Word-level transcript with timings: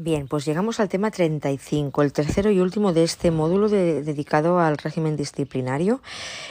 Bien, 0.00 0.28
pues 0.28 0.44
llegamos 0.44 0.78
al 0.78 0.88
tema 0.88 1.10
35, 1.10 2.02
el 2.02 2.12
tercero 2.12 2.52
y 2.52 2.60
último 2.60 2.92
de 2.92 3.02
este 3.02 3.32
módulo 3.32 3.68
dedicado 3.68 4.60
al 4.60 4.78
régimen 4.78 5.16
disciplinario. 5.16 6.00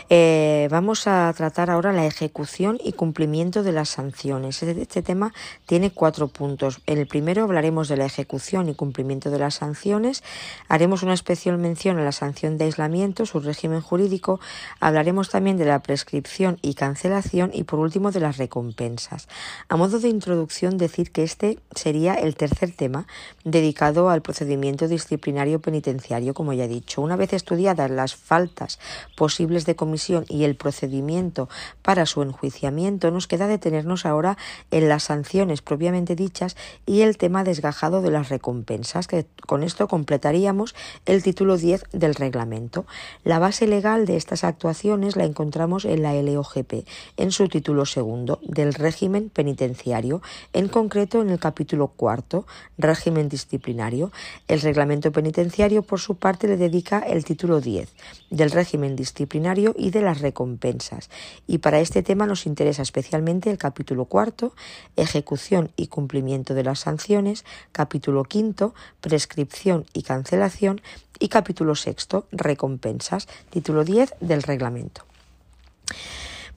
Eh, 0.10 0.68
vamos 0.70 1.08
a 1.08 1.34
tratar 1.34 1.70
ahora 1.70 1.94
la 1.94 2.06
ejecución 2.06 2.78
y 2.84 2.92
cumplimiento 2.92 3.64
de 3.64 3.72
las 3.72 3.88
sanciones. 3.88 4.62
Este, 4.62 4.82
este, 4.82 5.02
tema 5.02 5.34
tiene 5.66 5.92
cuatro 5.92 6.28
puntos. 6.28 6.82
En 6.88 6.98
el 6.98 7.08
primero 7.08 7.44
hablaremos 7.44 7.88
de 7.88 7.96
la 7.96 8.06
ejecución 8.06 8.68
y 8.68 8.76
cumplimiento 8.76 9.32
de 9.32 9.40
las 9.40 9.56
sanciones. 9.56 10.26
Haremos 10.68 11.02
una 11.02 11.14
especial 11.14 11.58
mención 11.58 11.98
a 12.00 12.04
la 12.04 12.12
sanción 12.12 12.58
de 12.58 12.66
aislamiento, 12.66 13.26
su 13.26 13.40
régimen 13.40 13.80
jurídico. 13.80 14.42
Hablaremos 14.82 15.30
también 15.30 15.56
de 15.56 15.64
la 15.64 15.80
prescripción 15.80 16.60
y 16.62 16.74
cancelación 16.74 17.52
y 17.54 17.64
por 17.64 17.80
último 17.80 18.12
de 18.12 18.20
las 18.20 18.36
recompensas. 18.36 19.30
A 19.70 19.78
modo 19.78 20.02
de 20.02 20.10
introducción 20.10 20.78
decir 20.78 21.14
que 21.14 21.24
este 21.24 21.60
sería 21.74 22.16
el 22.16 22.36
tercer 22.36 22.74
tema 22.76 23.08
dedicado 23.52 24.10
al 24.10 24.22
procedimiento 24.22 24.88
disciplinario 24.90 25.62
penitenciario, 25.62 26.34
como 26.34 26.52
ya 26.52 26.66
he 26.66 26.68
dicho. 26.68 27.02
Una 27.02 27.16
vez 27.16 27.32
estudiadas 27.32 27.90
las 27.90 28.16
faltas 28.16 28.78
posibles 29.16 29.66
de 29.66 29.76
comisión 29.76 30.26
y 30.28 30.44
el 30.44 30.56
procedimiento 30.56 31.48
para 31.82 32.06
su 32.06 32.22
enjuiciamiento, 32.22 33.10
nos 33.10 33.28
queda 33.28 33.48
detenernos 33.48 34.06
ahora 34.06 34.38
en 34.70 34.90
las 34.90 35.04
sanciones 35.04 35.62
propiamente 35.62 36.16
dichas 36.16 36.58
y 36.86 37.02
el 37.02 37.18
tema 37.18 37.46
desgajado 37.46 38.02
de 38.02 38.12
las 38.12 38.28
recompensas, 38.28 39.08
que 39.08 39.26
con 39.46 39.64
esto 39.64 39.88
completaríamos 39.88 40.76
el 41.06 41.24
título 41.24 41.58
10 41.58 41.86
del 41.94 42.16
reglamento. 42.16 42.86
La 43.24 43.40
base 43.40 43.66
legal 43.66 44.06
de 44.06 44.18
estas 44.18 44.44
actuaciones 44.44 45.16
la 45.16 45.24
encontramos 45.24 45.86
en 45.86 46.02
la 46.02 46.14
LOGP, 46.14 46.86
en 47.16 47.32
su 47.32 47.48
título 47.48 47.86
segundo, 47.86 48.40
del 48.44 48.74
régimen 48.74 49.30
penitenciario, 49.30 50.22
en 50.52 50.68
concreto 50.68 51.22
en 51.22 51.30
el 51.30 51.40
capítulo 51.40 51.88
cuarto, 51.88 52.46
régimen 52.78 53.30
disciplinario. 53.38 54.12
El 54.48 54.62
reglamento 54.62 55.12
penitenciario, 55.12 55.84
por 55.84 56.00
su 56.00 56.16
parte, 56.16 56.48
le 56.48 56.58
dedica 56.58 57.00
el 57.00 57.24
título 57.24 57.62
10 57.62 57.94
del 58.32 58.52
régimen 58.52 58.96
disciplinario 58.96 59.76
y 59.78 59.92
de 59.92 60.02
las 60.02 60.22
recompensas. 60.22 61.10
Y 61.46 61.60
para 61.60 61.80
este 61.80 62.02
tema 62.02 62.26
nos 62.26 62.46
interesa 62.46 62.82
especialmente 62.82 63.52
el 63.52 63.58
capítulo 63.58 64.06
cuarto, 64.06 64.54
ejecución 64.96 65.72
y 65.76 65.88
cumplimiento 65.88 66.54
de 66.54 66.64
las 66.64 66.80
sanciones, 66.80 67.46
capítulo 67.72 68.24
quinto, 68.24 68.74
prescripción 69.02 69.86
y 69.94 70.02
cancelación, 70.02 70.82
y 71.20 71.30
capítulo 71.30 71.74
sexto, 71.76 72.28
recompensas, 72.32 73.28
título 73.50 73.84
10 73.84 74.16
del 74.22 74.44
reglamento. 74.44 75.17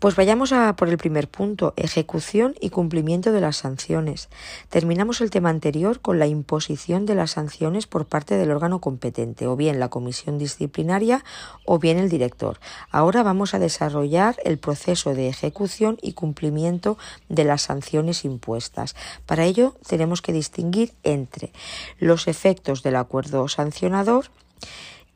Pues 0.00 0.16
vayamos 0.16 0.52
a 0.52 0.76
por 0.76 0.88
el 0.88 0.96
primer 0.96 1.28
punto, 1.28 1.74
ejecución 1.76 2.54
y 2.58 2.70
cumplimiento 2.70 3.32
de 3.32 3.42
las 3.42 3.58
sanciones. 3.58 4.30
Terminamos 4.70 5.20
el 5.20 5.28
tema 5.28 5.50
anterior 5.50 6.00
con 6.00 6.18
la 6.18 6.26
imposición 6.26 7.04
de 7.04 7.14
las 7.14 7.32
sanciones 7.32 7.86
por 7.86 8.06
parte 8.06 8.38
del 8.38 8.50
órgano 8.50 8.80
competente, 8.80 9.46
o 9.46 9.56
bien 9.56 9.78
la 9.78 9.90
comisión 9.90 10.38
disciplinaria 10.38 11.22
o 11.66 11.78
bien 11.78 11.98
el 11.98 12.08
director. 12.08 12.60
Ahora 12.90 13.22
vamos 13.22 13.52
a 13.52 13.58
desarrollar 13.58 14.36
el 14.42 14.56
proceso 14.56 15.12
de 15.12 15.28
ejecución 15.28 15.98
y 16.00 16.14
cumplimiento 16.14 16.96
de 17.28 17.44
las 17.44 17.60
sanciones 17.60 18.24
impuestas. 18.24 18.96
Para 19.26 19.44
ello 19.44 19.76
tenemos 19.86 20.22
que 20.22 20.32
distinguir 20.32 20.94
entre 21.02 21.52
los 21.98 22.26
efectos 22.26 22.82
del 22.82 22.96
acuerdo 22.96 23.46
sancionador, 23.48 24.30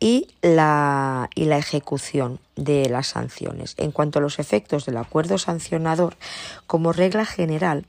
y 0.01 0.29
la, 0.43 1.31
y 1.35 1.45
la 1.47 1.59
ejecución 1.59 2.41
de 2.57 2.89
las 2.89 3.09
sanciones. 3.09 3.75
En 3.79 3.93
cuanto 3.93 4.19
a 4.19 4.23
los 4.23 4.39
efectos 4.39 4.87
del 4.87 4.97
acuerdo 4.97 5.39
sancionador, 5.39 6.17
como 6.67 6.93
regla 6.93 7.25
general, 7.25 7.87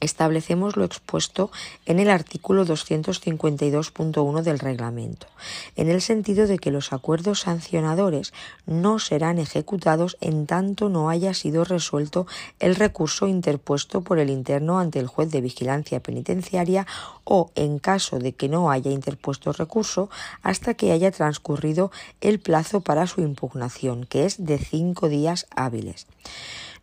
establecemos 0.00 0.76
lo 0.76 0.84
expuesto 0.84 1.50
en 1.86 1.98
el 1.98 2.10
artículo 2.10 2.66
252.1 2.66 4.42
del 4.42 4.58
reglamento, 4.58 5.26
en 5.74 5.88
el 5.88 6.02
sentido 6.02 6.46
de 6.46 6.58
que 6.58 6.70
los 6.70 6.92
acuerdos 6.92 7.40
sancionadores 7.40 8.32
no 8.66 8.98
serán 8.98 9.38
ejecutados 9.38 10.16
en 10.20 10.46
tanto 10.46 10.88
no 10.88 11.08
haya 11.08 11.34
sido 11.34 11.64
resuelto 11.64 12.26
el 12.60 12.76
recurso 12.76 13.26
interpuesto 13.26 14.02
por 14.02 14.18
el 14.18 14.30
interno 14.30 14.78
ante 14.78 14.98
el 14.98 15.06
juez 15.06 15.30
de 15.30 15.40
vigilancia 15.40 16.00
penitenciaria 16.00 16.86
o, 17.24 17.50
en 17.54 17.78
caso 17.78 18.18
de 18.18 18.32
que 18.32 18.48
no 18.48 18.70
haya 18.70 18.90
interpuesto 18.90 19.52
recurso, 19.52 20.10
hasta 20.42 20.74
que 20.74 20.92
haya 20.92 21.10
transcurrido 21.10 21.90
el 22.20 22.38
plazo 22.38 22.80
para 22.80 23.06
su 23.06 23.20
impugnación, 23.22 24.04
que 24.04 24.24
es 24.26 24.44
de 24.44 24.58
cinco 24.58 25.08
días 25.08 25.46
hábiles. 25.54 26.06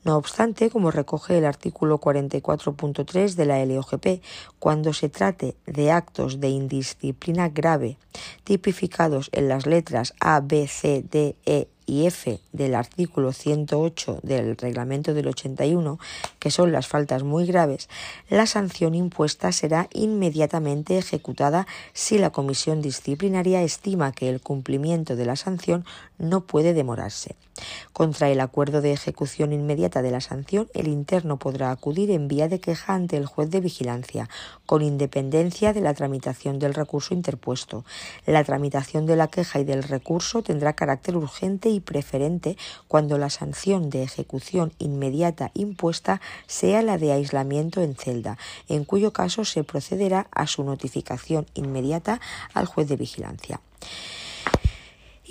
No 0.03 0.17
obstante, 0.17 0.69
como 0.69 0.91
recoge 0.91 1.37
el 1.37 1.45
artículo 1.45 1.99
44.3 1.99 3.35
de 3.35 3.45
la 3.45 3.65
LOGP, 3.65 4.21
cuando 4.59 4.91
se 4.91 5.07
trate 5.07 5.55
de 5.65 5.91
actos 5.91 6.41
de 6.41 6.49
indisciplina 6.49 7.49
grave 7.49 7.97
tipificados 8.43 9.29
en 9.31 9.47
las 9.47 9.65
letras 9.65 10.13
A, 10.19 10.41
B, 10.41 10.67
C, 10.67 11.05
D, 11.09 11.35
E 11.45 11.67
y 11.85 12.05
F 12.05 12.39
del 12.51 12.75
artículo 12.75 13.33
108 13.33 14.19
del 14.23 14.57
reglamento 14.57 15.13
del 15.13 15.27
81, 15.27 15.99
que 16.39 16.51
son 16.51 16.71
las 16.71 16.87
faltas 16.87 17.23
muy 17.23 17.45
graves, 17.45 17.89
la 18.29 18.45
sanción 18.45 18.95
impuesta 18.95 19.51
será 19.51 19.87
inmediatamente 19.93 20.97
ejecutada 20.97 21.67
si 21.93 22.17
la 22.17 22.31
comisión 22.31 22.81
disciplinaria 22.81 23.61
estima 23.61 24.11
que 24.11 24.29
el 24.29 24.41
cumplimiento 24.41 25.15
de 25.15 25.25
la 25.25 25.35
sanción 25.35 25.85
no 26.17 26.41
puede 26.41 26.73
demorarse. 26.73 27.35
Contra 27.91 28.29
el 28.29 28.39
acuerdo 28.39 28.81
de 28.81 28.93
ejecución 28.93 29.53
inmediata 29.53 30.01
de 30.01 30.11
la 30.11 30.21
sanción, 30.21 30.67
el 30.73 30.87
interno 30.87 31.37
podrá 31.37 31.69
acudir 31.69 32.09
en 32.09 32.27
vía 32.27 32.47
de 32.47 32.59
queja 32.59 32.95
ante 32.95 33.15
el 33.17 33.27
juez 33.27 33.51
de 33.51 33.61
vigilancia, 33.61 34.29
con 34.65 34.81
independencia 34.81 35.73
de 35.73 35.81
la 35.81 35.93
tramitación 35.93 36.57
del 36.57 36.73
recurso 36.73 37.13
interpuesto. 37.13 37.85
La 38.25 38.43
tramitación 38.43 39.05
de 39.05 39.15
la 39.15 39.27
queja 39.27 39.59
y 39.59 39.63
del 39.63 39.83
recurso 39.83 40.41
tendrá 40.41 40.73
carácter 40.73 41.15
urgente 41.15 41.69
y 41.69 41.72
preferente 41.79 42.57
cuando 42.87 43.17
la 43.17 43.29
sanción 43.29 43.89
de 43.89 44.03
ejecución 44.03 44.73
inmediata 44.79 45.51
impuesta 45.53 46.21
sea 46.47 46.81
la 46.81 46.97
de 46.97 47.11
aislamiento 47.11 47.81
en 47.81 47.95
celda, 47.95 48.37
en 48.69 48.85
cuyo 48.85 49.13
caso 49.13 49.45
se 49.45 49.63
procederá 49.63 50.27
a 50.31 50.47
su 50.47 50.63
notificación 50.63 51.45
inmediata 51.53 52.19
al 52.53 52.65
juez 52.65 52.87
de 52.87 52.95
vigilancia. 52.95 53.61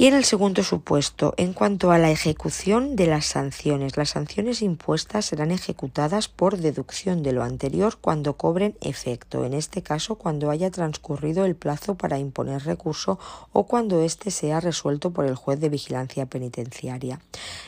Y 0.02 0.06
en 0.06 0.14
el 0.14 0.24
segundo 0.24 0.64
supuesto, 0.64 1.32
en 1.36 1.52
cuanto 1.52 1.92
a 1.92 1.98
la 1.98 2.10
ejecución 2.10 2.96
de 2.96 3.06
las 3.06 3.24
sanciones, 3.24 3.96
las 3.96 4.08
sanciones 4.08 4.60
impuestas 4.60 5.26
serán 5.26 5.52
ejecutadas 5.52 6.26
por 6.26 6.56
deducción 6.56 7.22
de 7.22 7.30
lo 7.30 7.44
anterior 7.44 7.98
cuando 8.00 8.36
cobren 8.36 8.76
efecto, 8.80 9.44
en 9.44 9.54
este 9.54 9.84
caso 9.84 10.16
cuando 10.16 10.50
haya 10.50 10.72
transcurrido 10.72 11.44
el 11.44 11.54
plazo 11.54 11.94
para 11.94 12.18
imponer 12.18 12.64
recurso 12.64 13.20
o 13.52 13.68
cuando 13.68 14.02
éste 14.02 14.32
sea 14.32 14.58
resuelto 14.58 15.12
por 15.12 15.24
el 15.24 15.36
juez 15.36 15.60
de 15.60 15.68
vigilancia 15.68 16.26
penitenciaria. 16.26 17.20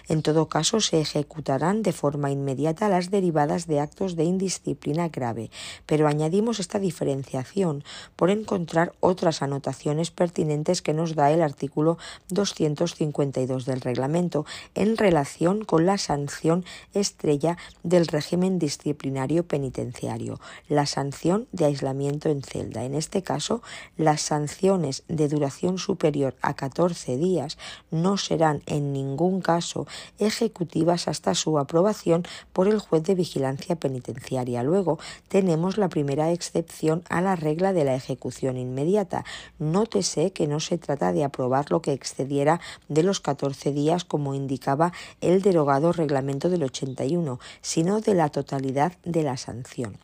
En 0.08 0.22
todo 0.22 0.48
caso, 0.48 0.80
se 0.80 1.00
ejecutarán 1.00 1.84
de 1.84 1.92
forma 1.92 2.32
inmediata 2.32 2.88
las 2.88 3.12
derivadas 3.12 3.68
de 3.68 3.78
actos 3.78 4.16
de 4.16 4.24
indisciplina 4.24 5.08
grave, 5.08 5.52
pero 5.86 6.08
añadimos 6.08 6.58
esta 6.58 6.80
diferenciación 6.80 7.84
por 8.16 8.30
encontrar 8.30 8.92
otras 8.98 9.40
anotaciones 9.40 10.10
pertinentes 10.10 10.82
que 10.82 10.94
nos 10.94 11.14
da 11.14 11.30
el 11.30 11.40
artículo 11.40 11.96
252 12.28 13.64
del 13.64 13.80
reglamento 13.80 14.46
en 14.74 14.96
relación 14.96 15.64
con 15.64 15.86
la 15.86 15.98
sanción 15.98 16.64
estrella 16.92 17.56
del 17.82 18.06
régimen 18.06 18.58
disciplinario 18.58 19.46
penitenciario, 19.46 20.40
la 20.68 20.86
sanción 20.86 21.46
de 21.52 21.66
aislamiento 21.66 22.28
en 22.28 22.42
celda. 22.42 22.84
En 22.84 22.94
este 22.94 23.22
caso, 23.22 23.62
las 23.96 24.20
sanciones 24.20 25.04
de 25.08 25.28
duración 25.28 25.78
superior 25.78 26.34
a 26.42 26.54
14 26.54 27.16
días 27.16 27.58
no 27.90 28.16
serán 28.16 28.62
en 28.66 28.92
ningún 28.92 29.40
caso 29.40 29.86
ejecutivas 30.18 31.08
hasta 31.08 31.34
su 31.34 31.58
aprobación 31.58 32.24
por 32.52 32.68
el 32.68 32.78
juez 32.78 33.02
de 33.04 33.14
vigilancia 33.14 33.76
penitenciaria. 33.76 34.62
Luego 34.62 34.98
tenemos 35.28 35.78
la 35.78 35.88
primera 35.88 36.32
excepción 36.32 37.02
a 37.08 37.20
la 37.20 37.36
regla 37.36 37.72
de 37.72 37.84
la 37.84 37.94
ejecución 37.94 38.56
inmediata. 38.56 39.24
Nótese 39.58 40.32
que 40.32 40.46
no 40.46 40.60
se 40.60 40.78
trata 40.78 41.12
de 41.12 41.24
aprobar 41.24 41.70
lo 41.70 41.82
que 41.82 41.92
excediera 42.04 42.60
de 42.88 43.02
los 43.02 43.20
14 43.20 43.72
días 43.72 44.04
como 44.04 44.34
indicaba 44.34 44.92
el 45.22 45.40
derogado 45.40 45.90
reglamento 45.92 46.50
del 46.50 46.64
81, 46.64 47.40
sino 47.62 48.00
de 48.00 48.14
la 48.14 48.28
totalidad 48.28 48.92
de 49.04 49.22
la 49.22 49.38
sanción. 49.38 49.96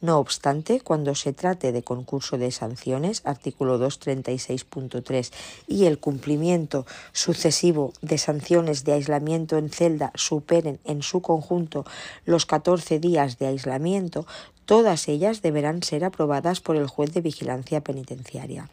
No 0.00 0.18
obstante, 0.18 0.80
cuando 0.80 1.14
se 1.14 1.32
trate 1.32 1.70
de 1.70 1.84
concurso 1.84 2.38
de 2.38 2.50
sanciones, 2.50 3.22
artículo 3.24 3.78
236.3, 3.78 5.32
y 5.68 5.84
el 5.84 5.98
cumplimiento 5.98 6.86
sucesivo 7.12 7.92
de 8.02 8.18
sanciones 8.18 8.84
de 8.84 8.94
aislamiento 8.94 9.56
en 9.56 9.70
celda 9.70 10.10
superen 10.14 10.80
en 10.84 11.02
su 11.02 11.22
conjunto 11.22 11.84
los 12.24 12.46
14 12.46 12.98
días 12.98 13.38
de 13.38 13.46
aislamiento, 13.46 14.26
todas 14.66 15.08
ellas 15.08 15.40
deberán 15.40 15.82
ser 15.82 16.04
aprobadas 16.04 16.60
por 16.60 16.74
el 16.76 16.88
juez 16.88 17.12
de 17.14 17.20
vigilancia 17.20 17.80
penitenciaria. 17.82 18.68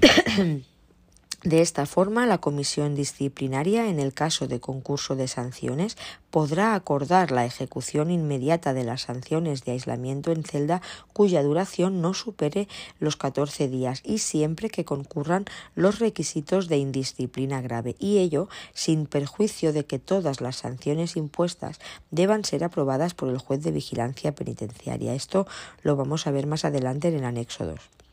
De 1.46 1.60
esta 1.60 1.86
forma, 1.86 2.26
la 2.26 2.38
comisión 2.38 2.96
disciplinaria, 2.96 3.88
en 3.88 4.00
el 4.00 4.12
caso 4.12 4.48
de 4.48 4.58
concurso 4.58 5.14
de 5.14 5.28
sanciones, 5.28 5.96
podrá 6.30 6.74
acordar 6.74 7.30
la 7.30 7.44
ejecución 7.44 8.10
inmediata 8.10 8.74
de 8.74 8.82
las 8.82 9.02
sanciones 9.02 9.64
de 9.64 9.70
aislamiento 9.70 10.32
en 10.32 10.42
celda 10.42 10.82
cuya 11.12 11.44
duración 11.44 12.00
no 12.00 12.14
supere 12.14 12.66
los 12.98 13.16
14 13.16 13.68
días 13.68 14.02
y 14.04 14.18
siempre 14.18 14.70
que 14.70 14.84
concurran 14.84 15.44
los 15.76 16.00
requisitos 16.00 16.66
de 16.66 16.78
indisciplina 16.78 17.60
grave, 17.60 17.94
y 18.00 18.18
ello 18.18 18.48
sin 18.74 19.06
perjuicio 19.06 19.72
de 19.72 19.86
que 19.86 20.00
todas 20.00 20.40
las 20.40 20.56
sanciones 20.56 21.14
impuestas 21.14 21.78
deban 22.10 22.44
ser 22.44 22.64
aprobadas 22.64 23.14
por 23.14 23.28
el 23.28 23.38
juez 23.38 23.62
de 23.62 23.70
vigilancia 23.70 24.34
penitenciaria. 24.34 25.14
Esto 25.14 25.46
lo 25.82 25.94
vamos 25.94 26.26
a 26.26 26.32
ver 26.32 26.48
más 26.48 26.64
adelante 26.64 27.06
en 27.06 27.14
el 27.14 27.24
anexo 27.24 27.66
2. 27.66 28.05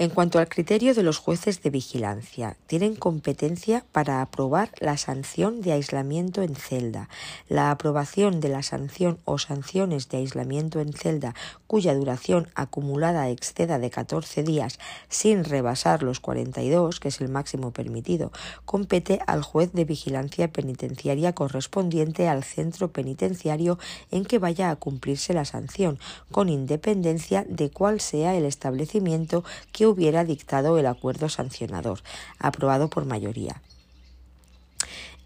En 0.00 0.10
cuanto 0.10 0.38
al 0.38 0.48
criterio 0.48 0.94
de 0.94 1.02
los 1.02 1.18
jueces 1.18 1.60
de 1.60 1.70
vigilancia, 1.70 2.56
tienen 2.68 2.94
competencia 2.94 3.84
para 3.90 4.22
aprobar 4.22 4.70
la 4.78 4.96
sanción 4.96 5.60
de 5.60 5.72
aislamiento 5.72 6.42
en 6.42 6.54
celda. 6.54 7.08
La 7.48 7.72
aprobación 7.72 8.38
de 8.38 8.48
la 8.48 8.62
sanción 8.62 9.18
o 9.24 9.38
sanciones 9.38 10.08
de 10.08 10.18
aislamiento 10.18 10.78
en 10.78 10.92
celda 10.92 11.34
cuya 11.66 11.96
duración 11.96 12.46
acumulada 12.54 13.28
exceda 13.28 13.80
de 13.80 13.90
14 13.90 14.44
días 14.44 14.78
sin 15.08 15.42
rebasar 15.42 16.04
los 16.04 16.20
42, 16.20 17.00
que 17.00 17.08
es 17.08 17.20
el 17.20 17.28
máximo 17.28 17.72
permitido, 17.72 18.30
compete 18.64 19.18
al 19.26 19.42
juez 19.42 19.72
de 19.72 19.84
vigilancia 19.84 20.46
penitenciaria 20.52 21.34
correspondiente 21.34 22.28
al 22.28 22.44
centro 22.44 22.92
penitenciario 22.92 23.80
en 24.12 24.24
que 24.24 24.38
vaya 24.38 24.70
a 24.70 24.76
cumplirse 24.76 25.34
la 25.34 25.44
sanción, 25.44 25.98
con 26.30 26.48
independencia 26.48 27.44
de 27.48 27.70
cuál 27.70 28.00
sea 28.00 28.36
el 28.36 28.44
establecimiento 28.44 29.42
que 29.72 29.87
hubiera 29.88 30.24
dictado 30.24 30.78
el 30.78 30.86
acuerdo 30.86 31.28
sancionador, 31.28 32.00
aprobado 32.38 32.88
por 32.88 33.04
mayoría. 33.04 33.62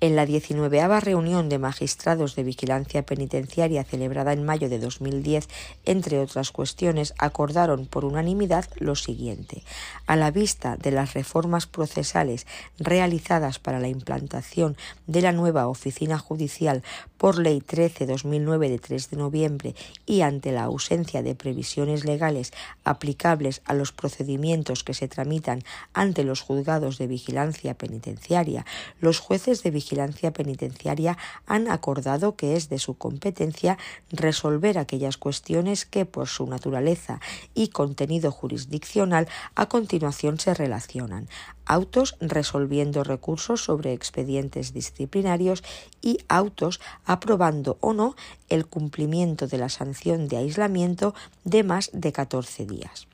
En 0.03 0.17
la 0.17 0.27
19 0.27 0.99
reunión 0.99 1.49
de 1.49 1.61
magistrados 1.61 2.35
de 2.35 2.43
vigilancia 2.43 3.07
penitenciaria 3.07 3.85
celebrada 3.85 4.33
en 4.33 4.45
mayo 4.45 4.69
de 4.69 4.81
2010, 4.81 5.49
entre 5.85 6.19
otras 6.19 6.51
cuestiones, 6.51 7.15
acordaron 7.19 7.87
por 7.87 8.05
unanimidad 8.05 8.65
lo 8.81 8.97
siguiente. 8.97 9.63
A 10.09 10.17
la 10.17 10.33
vista 10.33 10.77
de 10.77 10.91
las 10.91 11.15
reformas 11.15 11.69
procesales 11.69 12.49
realizadas 12.81 13.61
para 13.61 13.79
la 13.79 13.87
implantación 13.87 14.77
de 15.07 15.23
la 15.23 15.31
nueva 15.31 15.69
oficina 15.69 16.19
judicial 16.19 16.83
por 17.17 17.39
Ley 17.39 17.61
13-2009 17.61 18.71
de 18.71 18.79
3 18.81 19.11
de 19.11 19.17
noviembre 19.17 19.75
y 20.05 20.23
ante 20.23 20.51
la 20.51 20.65
ausencia 20.65 21.23
de 21.23 21.37
previsiones 21.37 22.05
legales 22.05 22.53
aplicables 22.83 23.63
a 23.67 23.75
los 23.75 23.93
procedimientos 23.93 24.83
que 24.83 24.95
se 24.95 25.07
tramitan 25.07 25.63
ante 25.95 26.25
los 26.25 26.41
juzgados 26.41 26.99
de 26.99 27.07
vigilancia 27.07 27.75
penitenciaria, 27.75 28.67
los 29.01 29.21
jueces 29.21 29.63
de 29.63 29.71
vigilancia 29.71 29.92
penitenciaria 30.33 31.19
han 31.47 31.71
acordado 31.71 32.37
que 32.37 32.57
es 32.57 32.69
de 32.69 32.79
su 32.79 32.95
competencia 32.95 33.79
resolver 34.11 34.79
aquellas 34.79 35.17
cuestiones 35.17 35.87
que 35.87 36.05
por 36.05 36.29
su 36.29 36.47
naturaleza 36.47 37.21
y 37.55 37.69
contenido 37.69 38.31
jurisdiccional 38.31 39.29
a 39.55 39.67
continuación 39.67 40.39
se 40.39 40.55
relacionan 40.55 41.29
autos 41.65 42.17
resolviendo 42.21 43.05
recursos 43.05 43.65
sobre 43.65 43.93
expedientes 43.93 44.73
disciplinarios 44.73 45.63
y 46.01 46.19
autos 46.29 46.81
aprobando 47.05 47.79
o 47.81 47.93
no 47.93 48.17
el 48.49 48.67
cumplimiento 48.67 49.47
de 49.47 49.59
la 49.59 49.69
sanción 49.69 50.29
de 50.29 50.39
aislamiento 50.39 51.15
de 51.45 51.63
más 51.63 51.91
de 51.93 52.13
14 52.13 52.67
días. 52.67 53.07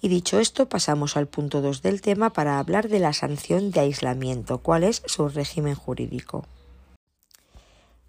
Y 0.00 0.08
dicho 0.08 0.40
esto, 0.40 0.68
pasamos 0.68 1.16
al 1.16 1.26
punto 1.26 1.60
2 1.60 1.82
del 1.82 2.00
tema 2.00 2.30
para 2.30 2.58
hablar 2.58 2.88
de 2.88 3.00
la 3.00 3.12
sanción 3.12 3.70
de 3.70 3.80
aislamiento, 3.80 4.58
cuál 4.58 4.84
es 4.84 5.02
su 5.06 5.28
régimen 5.28 5.74
jurídico. 5.74 6.46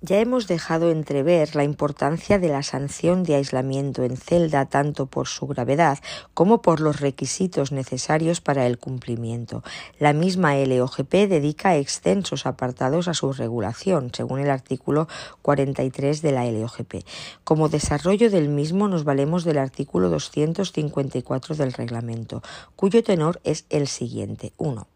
Ya 0.03 0.17
hemos 0.17 0.47
dejado 0.47 0.89
entrever 0.89 1.55
la 1.55 1.63
importancia 1.63 2.39
de 2.39 2.49
la 2.49 2.63
sanción 2.63 3.21
de 3.21 3.35
aislamiento 3.35 4.03
en 4.03 4.17
celda 4.17 4.65
tanto 4.65 5.05
por 5.05 5.27
su 5.27 5.45
gravedad 5.45 5.99
como 6.33 6.63
por 6.63 6.79
los 6.79 7.01
requisitos 7.01 7.71
necesarios 7.71 8.41
para 8.41 8.65
el 8.65 8.79
cumplimiento. 8.79 9.63
La 9.99 10.13
misma 10.13 10.55
LOGP 10.55 11.29
dedica 11.29 11.77
extensos 11.77 12.47
apartados 12.47 13.07
a 13.07 13.13
su 13.13 13.31
regulación, 13.31 14.09
según 14.11 14.39
el 14.39 14.49
artículo 14.49 15.07
43 15.43 16.23
de 16.23 16.31
la 16.31 16.49
LOGP. 16.49 17.05
Como 17.43 17.69
desarrollo 17.69 18.31
del 18.31 18.49
mismo 18.49 18.87
nos 18.87 19.03
valemos 19.03 19.43
del 19.43 19.59
artículo 19.59 20.09
254 20.09 21.53
del 21.53 21.73
reglamento, 21.73 22.41
cuyo 22.75 23.03
tenor 23.03 23.39
es 23.43 23.65
el 23.69 23.87
siguiente. 23.87 24.51
1. 24.57 24.87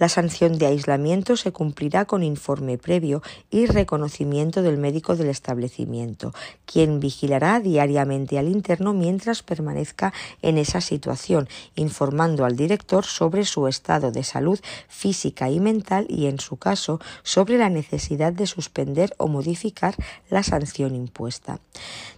La 0.00 0.08
sanción 0.08 0.58
de 0.58 0.66
aislamiento 0.66 1.36
se 1.36 1.52
cumplirá 1.52 2.06
con 2.06 2.24
informe 2.24 2.76
previo 2.76 3.22
y 3.52 3.66
reconocimiento 3.66 4.47
del 4.50 4.78
médico 4.78 5.14
del 5.16 5.28
establecimiento, 5.28 6.32
quien 6.64 7.00
vigilará 7.00 7.60
diariamente 7.60 8.38
al 8.38 8.48
interno 8.48 8.92
mientras 8.94 9.42
permanezca 9.42 10.12
en 10.42 10.58
esa 10.58 10.80
situación, 10.80 11.48
informando 11.76 12.44
al 12.44 12.56
director 12.56 13.04
sobre 13.04 13.44
su 13.44 13.68
estado 13.68 14.10
de 14.10 14.24
salud 14.24 14.58
física 14.88 15.50
y 15.50 15.60
mental 15.60 16.06
y, 16.08 16.26
en 16.26 16.40
su 16.40 16.56
caso, 16.56 17.00
sobre 17.22 17.58
la 17.58 17.70
necesidad 17.70 18.32
de 18.32 18.46
suspender 18.46 19.14
o 19.18 19.28
modificar 19.28 19.94
la 20.30 20.42
sanción 20.42 20.94
impuesta. 20.94 21.60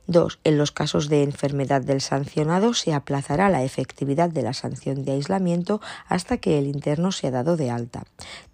2. 0.07 0.41
En 0.45 0.59
los 0.59 0.73
casos 0.73 1.09
de 1.09 1.23
enfermedad 1.23 1.83
del 1.83 2.01
sancionado 2.01 2.75
se 2.75 2.93
aplazará 2.93 3.49
la 3.49 3.63
efectividad 3.63 4.31
de 4.31 4.43
la 4.43 4.53
sanción 4.53 5.05
de 5.05 5.13
aislamiento 5.13 5.81
hasta 6.09 6.39
que 6.39 6.59
el 6.59 6.67
interno 6.67 7.13
sea 7.13 7.31
dado 7.31 7.57
de 7.57 7.71
alta. 7.71 8.05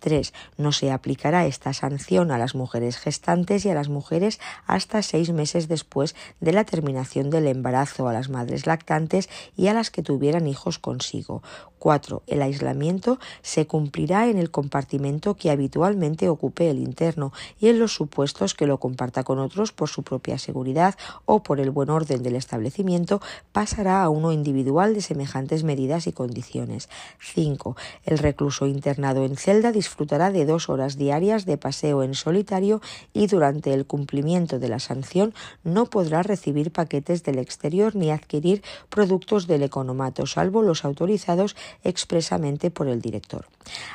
3. 0.00 0.32
No 0.58 0.72
se 0.72 0.90
aplicará 0.90 1.46
esta 1.46 1.72
sanción 1.72 2.31
a 2.31 2.38
las 2.38 2.54
mujeres 2.54 2.98
gestantes 2.98 3.64
y 3.64 3.70
a 3.70 3.75
las 3.75 3.88
mujeres 3.88 4.40
hasta 4.66 5.02
seis 5.02 5.31
meses 5.31 5.69
después 5.69 6.14
de 6.40 6.52
la 6.52 6.64
terminación 6.64 7.31
del 7.31 7.46
embarazo, 7.46 8.08
a 8.08 8.12
las 8.12 8.28
madres 8.28 8.66
lactantes 8.66 9.28
y 9.56 9.69
a 9.69 9.75
las 9.75 9.90
que 9.90 10.02
tuvieran 10.02 10.46
hijos 10.46 10.78
consigo. 10.78 11.43
4. 11.78 12.22
El 12.26 12.43
aislamiento 12.43 13.19
se 13.43 13.66
cumplirá 13.66 14.28
en 14.28 14.38
el 14.38 14.50
compartimento 14.50 15.37
que 15.37 15.50
habitualmente 15.50 16.28
ocupe 16.28 16.70
el 16.70 16.78
interno 16.78 17.32
y 17.60 17.69
en 17.69 17.78
los 17.78 17.94
supuestos 17.94 18.54
que 18.54 18.66
lo 18.66 18.78
comparta 18.78 19.25
con 19.25 19.38
otros 19.38 19.72
por 19.72 19.88
su 19.88 20.02
propia 20.02 20.38
seguridad 20.38 20.96
o 21.26 21.43
por 21.46 21.60
el 21.60 21.70
buen 21.70 21.90
orden 21.90 22.25
del 22.25 22.34
establecimiento 22.34 23.20
pasará 23.52 24.02
a 24.02 24.08
uno 24.08 24.32
individual 24.32 24.94
de 24.94 25.00
semejantes 25.00 25.62
medidas 25.62 26.08
y 26.08 26.12
condiciones. 26.12 26.88
5. 27.20 27.76
El 28.04 28.19
recluso 28.19 28.66
internado 28.66 29.25
en 29.25 29.37
celda 29.37 29.70
disfrutará 29.70 30.32
de 30.32 30.44
dos 30.44 30.69
horas 30.69 30.96
diarias 30.96 31.46
de 31.46 31.56
paseo 31.56 32.02
en 32.02 32.14
solitario 32.14 32.81
y 33.12 33.28
durante 33.28 33.72
el 33.72 33.87
cumplimiento 33.87 34.58
de 34.58 34.69
la 34.69 34.81
sanción 34.81 35.34
no 35.62 35.87
podrá 35.87 36.25
recibir 36.25 36.72
paquetes 36.72 37.22
del 37.22 37.38
exterior 37.38 37.94
ni 37.94 38.10
adquirir 38.10 38.64
productos 38.88 39.46
del 39.46 39.62
economato, 39.62 40.26
salvo 40.26 40.62
los 40.62 40.84
autorizados 40.84 41.55
expresamente 41.84 42.72
por 42.72 42.88
el 42.88 43.00
director. 43.00 43.46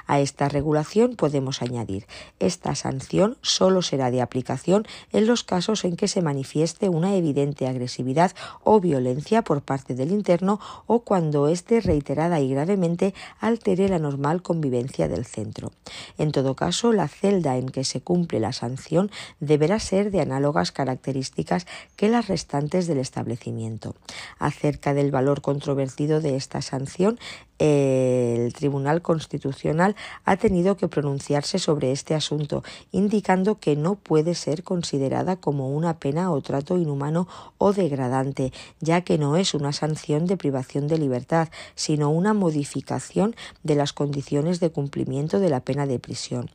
A 0.07 0.19
esta 0.19 0.47
regulación 0.49 1.15
podemos 1.15 1.61
añadir 1.61 2.05
esta 2.39 2.75
sanción 2.75 3.37
solo 3.41 3.81
será 3.81 4.11
de 4.11 4.21
aplicación 4.21 4.85
en 5.11 5.27
los 5.27 5.43
casos 5.43 5.85
en 5.85 5.95
que 5.95 6.07
se 6.07 6.21
manifieste 6.21 6.89
una 6.89 7.15
evidente 7.31 7.67
agresividad 7.67 8.31
o 8.63 8.79
violencia 8.79 9.41
por 9.41 9.61
parte 9.61 9.95
del 9.95 10.11
interno 10.11 10.59
o 10.85 10.99
cuando 10.99 11.47
éste 11.47 11.79
reiterada 11.79 12.39
y 12.39 12.49
gravemente 12.49 13.13
altere 13.39 13.87
la 13.87 13.99
normal 13.99 14.41
convivencia 14.41 15.07
del 15.07 15.25
centro. 15.25 15.71
En 16.17 16.31
todo 16.31 16.55
caso, 16.55 16.91
la 16.91 17.07
celda 17.07 17.57
en 17.57 17.69
que 17.69 17.83
se 17.85 18.01
cumple 18.01 18.39
la 18.39 18.51
sanción 18.51 19.09
deberá 19.39 19.79
ser 19.79 20.11
de 20.11 20.21
análogas 20.21 20.71
características 20.71 21.65
que 21.95 22.09
las 22.09 22.27
restantes 22.27 22.87
del 22.87 22.99
establecimiento. 22.99 23.95
Acerca 24.37 24.93
del 24.93 25.11
valor 25.11 25.41
controvertido 25.41 26.19
de 26.19 26.35
esta 26.35 26.61
sanción, 26.61 27.17
el 27.63 28.53
Tribunal 28.53 29.03
Constitucional 29.03 29.95
ha 30.25 30.35
tenido 30.37 30.77
que 30.77 30.87
pronunciarse 30.87 31.59
sobre 31.59 31.91
este 31.91 32.15
asunto, 32.15 32.63
indicando 32.91 33.59
que 33.59 33.75
no 33.75 33.95
puede 33.95 34.33
ser 34.33 34.63
considerada 34.63 35.35
como 35.35 35.69
una 35.69 35.99
pena 35.99 36.31
o 36.31 36.41
trato 36.41 36.77
inhumano 36.77 37.20
o 37.57 37.73
degradante, 37.73 38.51
ya 38.79 39.01
que 39.01 39.17
no 39.17 39.37
es 39.37 39.53
una 39.53 39.73
sanción 39.73 40.25
de 40.25 40.37
privación 40.37 40.87
de 40.87 40.97
libertad, 40.97 41.49
sino 41.75 42.09
una 42.09 42.33
modificación 42.33 43.35
de 43.63 43.75
las 43.75 43.93
condiciones 43.93 44.59
de 44.59 44.71
cumplimiento 44.71 45.39
de 45.39 45.49
la 45.49 45.61
pena 45.61 45.85
de 45.85 45.99
prisión. 45.99 46.49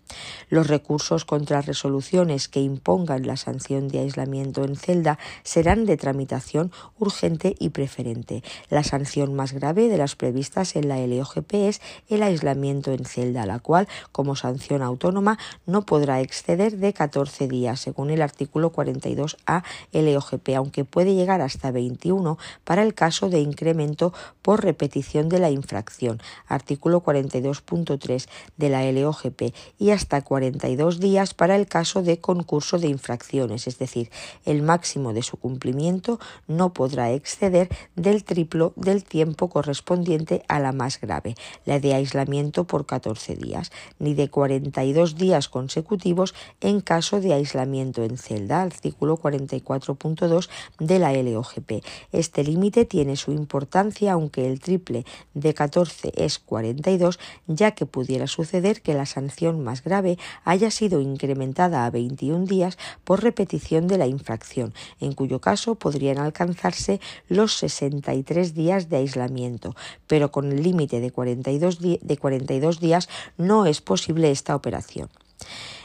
Los 0.49 0.69
recursos 0.69 1.25
contra 1.25 1.63
resoluciones 1.63 2.49
que 2.49 2.61
impongan 2.61 3.27
la 3.27 3.37
sanción 3.37 3.89
de 3.89 4.01
aislamiento 4.01 4.65
en 4.65 4.77
celda 4.77 5.19
serán 5.43 5.87
de 5.87 5.97
tramitación 5.97 6.73
urgente 6.99 7.55
y 7.59 7.71
preferente. 7.71 8.43
La 8.69 8.85
sanción 8.85 9.35
más 9.35 9.53
grave 9.53 9.89
de 9.89 9.99
las 9.99 10.17
previstas 10.17 10.77
en 10.77 10.89
la 10.89 11.05
LOGP 11.07 11.55
es 11.55 11.81
el 12.09 12.23
aislamiento 12.23 12.93
en 12.93 13.05
celda, 13.05 13.47
la 13.47 13.59
cual, 13.59 13.89
como 14.13 14.37
sanción 14.37 14.83
autónoma, 14.83 15.39
no 15.67 15.87
podrá 15.87 16.21
exceder 16.21 16.77
de 16.79 16.93
14 16.93 17.49
días, 17.49 17.81
según 17.81 18.11
el 18.11 18.23
artículo 18.23 18.73
42A 18.73 19.63
LOGP, 19.93 20.56
aunque 20.57 20.85
puede 20.85 21.15
llegar 21.15 21.41
hasta 21.41 21.71
21 21.71 22.39
para 22.65 22.83
el 22.83 22.95
caso 22.95 23.29
de 23.29 23.41
incremento 23.41 24.13
por 24.43 24.63
repetición 24.63 25.29
de 25.29 25.39
la 25.39 25.51
infracción, 25.51 26.21
artículo 26.47 27.03
42.3 27.03 28.27
de 28.57 28.69
la 28.69 28.91
LOGP, 28.91 29.55
y 29.79 29.91
hasta 29.91 30.23
42 30.23 31.01
días 31.01 31.35
para 31.35 31.57
el 31.57 31.67
caso 31.67 32.03
de 32.03 32.19
concurso 32.21 32.79
de 32.79 32.89
infracciones, 32.89 33.67
es 33.67 33.79
decir, 33.79 34.11
el 34.45 34.63
máximo 34.63 35.13
de 35.13 35.23
su 35.23 35.37
cumplimiento 35.37 36.19
no 36.47 36.73
podrá 36.73 37.13
exceder 37.13 37.69
del 37.95 38.25
triplo 38.25 38.73
del 38.77 39.05
tiempo 39.05 39.49
correspondiente 39.49 40.45
a 40.49 40.59
la 40.61 40.73
más 40.73 41.01
grave, 41.01 41.35
la 41.65 41.81
de 41.81 41.95
aislamiento 41.95 42.65
por 42.65 42.87
14 42.87 43.37
días, 43.37 43.71
ni 43.99 44.15
de 44.15 44.29
42 44.29 45.17
días 45.17 45.49
consecutivos 45.49 46.35
en 46.61 46.81
caso 46.81 47.21
de 47.21 47.35
aislamiento 47.35 48.03
en 48.03 48.19
celda, 48.19 48.63
artículo 48.63 49.19
44.2 49.19 50.46
de 50.79 50.99
la 50.99 51.13
LOGP. 51.13 51.85
Este 52.13 52.45
límite 52.45 52.85
tiene 52.85 53.17
su 53.17 53.33
importancia 53.33 54.13
aunque 54.13 54.47
el 54.47 54.61
triple 54.61 55.05
de 55.35 55.55
14 55.55 56.13
es 56.17 56.39
42, 56.39 57.19
ya 57.47 57.73
que 57.73 57.87
pudiera 57.87 58.27
suceder 58.27 58.83
que 58.83 58.95
la 58.95 59.07
sanción 59.07 59.63
más 59.63 59.83
grave 59.83 60.19
haya 60.45 60.71
sido 60.71 61.01
incrementada 61.01 61.87
a 61.87 61.91
21 61.91 62.47
días 62.47 62.79
por 63.05 63.23
repetición 63.23 63.87
de 63.87 63.99
la 63.99 64.07
infracción, 64.07 64.75
en 65.01 65.13
cuyo 65.13 65.41
caso 65.41 65.75
podrían 65.75 66.19
alcanzarse 66.19 67.01
los 67.29 67.55
63 67.55 68.55
días 68.55 68.89
de 68.89 68.97
aislamiento, 68.97 69.75
pero 70.07 70.31
con 70.31 70.53
el 70.53 70.63
límite 70.63 71.01
de 71.01 71.11
42, 71.11 71.81
de 71.81 72.17
42 72.19 72.81
días 72.81 73.09
no 73.37 73.67
es 73.67 73.81
posible 73.81 74.31
esta 74.31 74.57
operación. 74.57 75.09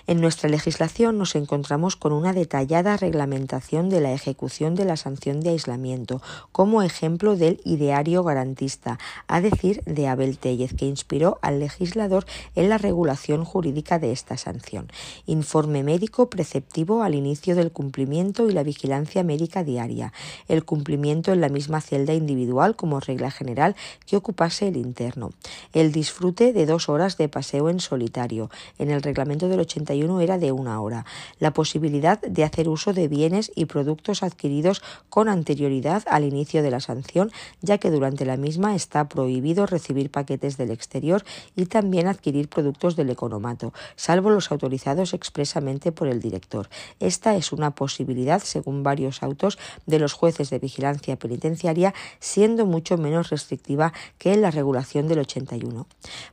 En 0.08 0.20
nuestra 0.20 0.50
legislación 0.50 1.18
nos 1.18 1.36
encontramos 1.36 1.96
con 1.96 2.12
una 2.12 2.34
detallada 2.34 2.98
reglamentación 2.98 3.90
de 3.90 4.02
la 4.02 4.14
ejecución 4.14 4.76
de 4.76 4.86
la 4.86 4.98
sanción 4.98 5.42
de 5.42 5.52
aislamiento, 5.52 6.22
como 6.52 6.82
ejemplo 6.82 7.36
del 7.36 7.62
ideario 7.64 8.24
garantista, 8.24 8.98
a 9.28 9.42
decir 9.42 9.84
de 9.86 10.08
Abel 10.08 10.38
Tellez, 10.38 10.74
que 10.74 10.86
inspiró 10.86 11.38
al 11.42 11.60
legislador 11.60 12.26
en 12.56 12.70
la 12.70 12.78
regulación 12.78 13.46
jurídica 13.46 14.00
de 14.00 14.12
esta 14.12 14.38
sanción. 14.38 14.88
Informe 15.26 15.84
médico 15.84 16.30
preceptivo 16.30 17.04
al 17.04 17.16
inicio 17.16 17.56
del 17.56 17.72
cumplimiento 17.72 18.50
y 18.50 18.54
la 18.54 18.64
vigilancia 18.64 19.24
médica 19.24 19.64
diaria. 19.64 20.14
El 20.48 20.66
cumplimiento 20.66 21.32
en 21.32 21.42
la 21.42 21.50
misma 21.50 21.82
celda 21.82 22.14
individual 22.14 22.76
como 22.76 23.00
regla 23.00 23.32
general 23.32 23.76
que 24.06 24.18
ocupase 24.18 24.68
el 24.68 24.78
interno. 24.78 25.32
El 25.74 25.92
disfrute 25.92 26.54
de 26.54 26.66
dos 26.66 26.90
horas 26.90 27.18
de 27.18 27.30
paseo 27.30 27.70
en 27.70 27.80
solitario. 27.80 28.50
En 28.80 28.90
el 28.90 29.02
reglamento 29.02 29.48
del 29.48 29.60
80 29.60 29.91
era 29.92 30.38
de 30.38 30.52
una 30.52 30.82
hora. 30.82 31.06
La 31.40 31.52
posibilidad 31.52 32.20
de 32.22 32.44
hacer 32.44 32.70
uso 32.70 32.94
de 32.94 33.08
bienes 33.08 33.52
y 33.56 33.66
productos 33.66 34.24
adquiridos 34.24 34.82
con 35.10 35.30
anterioridad 35.30 36.04
al 36.08 36.24
inicio 36.24 36.64
de 36.64 36.72
la 36.72 36.80
sanción, 36.80 37.32
ya 37.62 37.78
que 37.78 37.92
durante 37.92 38.26
la 38.26 38.38
misma 38.38 38.76
está 38.76 39.08
prohibido 39.10 39.66
recibir 39.66 40.10
paquetes 40.10 40.58
del 40.58 40.72
exterior 40.72 41.24
y 41.56 41.66
también 41.66 42.08
adquirir 42.08 42.50
productos 42.50 42.96
del 42.96 43.10
economato, 43.10 43.74
salvo 43.96 44.30
los 44.30 44.52
autorizados 44.52 45.14
expresamente 45.14 45.92
por 45.92 46.08
el 46.08 46.22
director. 46.22 46.70
Esta 47.00 47.36
es 47.36 47.52
una 47.52 47.72
posibilidad, 47.72 48.42
según 48.42 48.84
varios 48.84 49.24
autos 49.24 49.58
de 49.86 50.00
los 50.00 50.14
jueces 50.14 50.50
de 50.50 50.60
vigilancia 50.60 51.18
penitenciaria, 51.18 51.94
siendo 52.20 52.66
mucho 52.66 52.98
menos 52.98 53.30
restrictiva 53.30 53.94
que 54.18 54.36
la 54.38 54.52
regulación 54.52 55.08
del 55.08 55.20
81. 55.20 55.86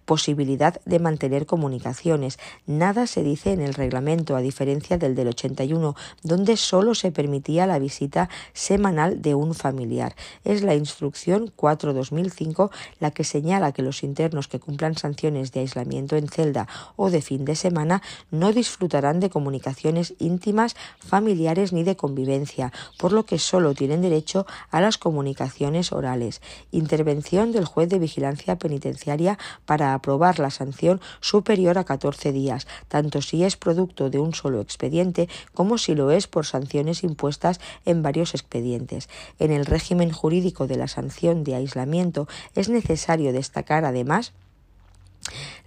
Posibilidad 0.05 0.81
de 0.85 0.99
mantener 0.99 1.47
comunicaciones. 1.47 2.39
Nada 2.67 3.07
se 3.07 3.23
dice 3.23 3.48
en 3.53 3.61
el 3.61 3.75
reglamento, 3.75 4.37
a 4.37 4.41
diferencia 4.41 4.99
del 4.99 5.15
del 5.15 5.29
81, 5.29 5.95
donde 6.23 6.57
solo 6.57 6.95
se 6.95 7.13
permitía 7.13 7.67
la 7.67 7.79
visita 7.79 8.29
semanal 8.53 9.23
de 9.23 9.35
un 9.35 9.55
familiar. 9.55 10.15
Es 10.45 10.63
la 10.63 10.75
instrucción 10.75 11.53
4-2005 11.57 12.71
la 13.01 13.11
que 13.11 13.25
señala 13.25 13.73
que 13.73 13.83
los 13.83 14.03
internos 14.03 14.49
que 14.49 14.61
cumplan 14.61 14.97
sanciones 14.97 15.53
de 15.53 15.61
aislamiento 15.61 16.17
en 16.17 16.29
celda 16.29 16.69
o 16.97 17.11
de 17.11 17.23
fin 17.23 17.45
de 17.45 17.57
semana 17.57 18.03
no 18.31 18.53
disfrutarán 18.53 19.21
de 19.21 19.31
comunicaciones 19.31 20.15
íntimas, 20.19 20.77
familiares 20.99 21.73
ni 21.73 21.85
de 21.85 21.97
convivencia, 21.97 22.73
por 22.99 23.13
lo 23.13 23.25
que 23.25 23.39
solo 23.39 23.75
tienen 23.75 24.03
derecho 24.03 24.47
a 24.71 24.81
las 24.81 24.99
comunicaciones 24.99 25.93
orales. 25.93 26.41
Intervención 26.71 27.53
del 27.53 27.65
juez 27.65 27.89
de 27.89 27.99
vigilancia 27.99 28.57
penitenciaria 28.57 29.39
para 29.67 29.95
aprobar 29.95 30.39
la 30.39 30.51
sanción 30.51 31.01
superior 31.21 31.79
a 31.79 31.85
14 31.85 32.33
días, 32.33 32.67
tanto 32.89 33.23
si 33.23 33.38
es 33.45 33.57
producto 33.57 34.11
de 34.11 34.19
un 34.19 34.35
solo 34.35 34.61
expediente 34.61 35.29
como 35.55 35.79
si 35.79 35.95
lo 35.95 36.11
es 36.11 36.27
por 36.27 36.47
sanciones 36.47 37.03
impuestas 37.05 37.61
en 37.85 38.03
varios 38.03 38.35
expedientes. 38.35 39.09
En 39.39 39.53
el 39.53 39.67
régimen 39.67 40.11
jurídico 40.11 40.67
de 40.67 40.77
la 40.77 40.89
sanción 40.89 41.45
de 41.45 41.55
aislamiento 41.55 42.29
es 42.55 42.69
necesario 42.69 43.33
destacar 43.33 43.85
además 43.85 44.33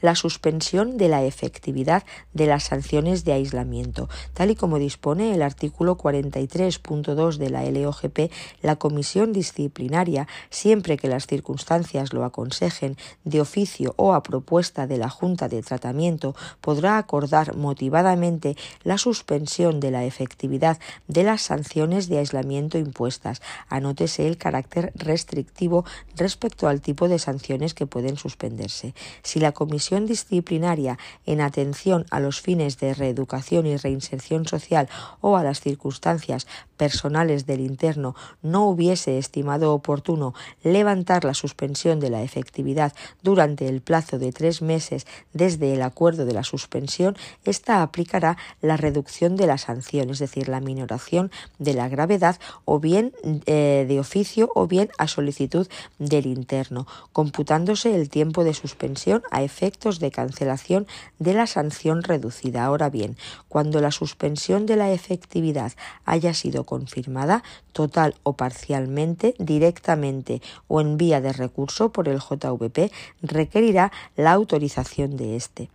la 0.02 0.16
suspensión 0.16 0.98
de 0.98 1.10
la 1.10 1.24
efectividad 1.24 2.04
de 2.34 2.48
las 2.48 2.64
sanciones 2.64 3.24
de 3.26 3.34
aislamiento. 3.34 4.10
Tal 4.34 4.52
y 4.52 4.56
como 4.56 4.80
dispone 4.80 5.34
el 5.34 5.42
artículo 5.42 5.98
43.2 5.98 7.38
de 7.38 7.50
la 7.50 7.64
LOGP, 7.64 8.32
la 8.62 8.76
comisión 8.76 9.34
disciplinaria, 9.34 10.28
siempre 10.50 10.98
que 10.98 11.08
las 11.08 11.28
circunstancias 11.28 12.14
lo 12.14 12.26
aconsejen, 12.26 12.98
de 13.24 13.42
oficio 13.42 13.94
o 13.98 14.14
a 14.14 14.24
propuesta 14.24 14.88
de 14.88 14.98
la 14.98 15.10
Junta 15.10 15.48
de 15.48 15.62
Tratamiento, 15.62 16.36
podrá 16.62 16.98
acordar 16.98 17.56
motivadamente 17.56 18.56
la 18.84 18.98
suspensión 18.98 19.80
de 19.80 19.92
la 19.92 20.06
efectividad 20.06 20.80
de 21.08 21.24
las 21.24 21.42
sanciones 21.42 22.08
de 22.08 22.20
aislamiento 22.20 22.78
impuestas. 22.78 23.42
Anótese 23.70 24.28
el 24.28 24.38
carácter 24.38 24.92
restrictivo 24.96 25.86
respecto 26.16 26.68
al 26.68 26.82
tipo 26.82 27.08
de 27.08 27.20
sanciones 27.20 27.74
que 27.74 27.88
pueden 27.88 28.18
suspenderse. 28.18 28.94
Si 29.24 29.40
la 29.40 29.51
comisión 29.52 30.06
disciplinaria 30.06 30.98
en 31.26 31.42
atención 31.42 32.06
a 32.12 32.20
los 32.20 32.42
fines 32.42 32.78
de 32.80 32.94
reeducación 32.94 33.66
y 33.66 33.78
reinserción 33.78 34.48
social 34.48 34.90
o 35.20 35.38
a 35.38 35.44
las 35.44 35.62
circunstancias 35.62 36.48
personales 36.78 37.46
del 37.46 37.60
interno 37.60 38.16
no 38.42 38.68
hubiese 38.68 39.18
estimado 39.18 39.74
oportuno 39.74 40.34
levantar 40.64 41.26
la 41.26 41.34
suspensión 41.34 42.00
de 42.00 42.10
la 42.10 42.24
efectividad 42.24 42.94
durante 43.22 43.68
el 43.68 43.82
plazo 43.82 44.18
de 44.18 44.32
tres 44.32 44.62
meses 44.62 45.06
desde 45.34 45.74
el 45.74 45.82
acuerdo 45.82 46.26
de 46.26 46.34
la 46.34 46.44
suspensión, 46.44 47.16
ésta 47.46 47.82
aplicará 47.84 48.38
la 48.62 48.78
reducción 48.78 49.36
de 49.36 49.48
la 49.48 49.58
sanción, 49.58 50.10
es 50.10 50.20
decir, 50.20 50.48
la 50.48 50.60
minoración 50.60 51.32
de 51.60 51.74
la 51.74 51.88
gravedad 51.88 52.40
o 52.66 52.80
bien 52.80 53.14
eh, 53.46 53.86
de 53.88 54.00
oficio 54.00 54.52
o 54.56 54.68
bien 54.68 54.90
a 54.98 55.08
solicitud 55.08 55.68
del 56.00 56.26
interno, 56.26 56.88
computándose 57.14 57.96
el 57.96 58.10
tiempo 58.10 58.44
de 58.44 58.54
suspensión 58.54 59.24
a 59.32 59.41
efectos 59.42 60.00
de 60.00 60.12
cancelación 60.12 60.88
de 61.20 61.34
la 61.34 61.48
sanción 61.48 62.04
reducida. 62.04 62.66
Ahora 62.66 62.90
bien, 62.90 63.18
cuando 63.50 63.82
la 63.82 63.92
suspensión 63.92 64.66
de 64.66 64.76
la 64.76 64.92
efectividad 64.92 65.74
haya 66.06 66.34
sido 66.34 66.66
confirmada 66.66 67.44
total 67.74 68.16
o 68.24 68.34
parcialmente, 68.34 69.36
directamente 69.38 70.42
o 70.68 70.82
en 70.82 70.98
vía 70.98 71.22
de 71.22 71.34
recurso 71.34 71.92
por 71.92 72.08
el 72.08 72.20
JVP, 72.20 72.92
requerirá 73.22 73.92
la 74.16 74.32
autorización 74.32 75.18
de 75.18 75.36
éste. 75.36 75.70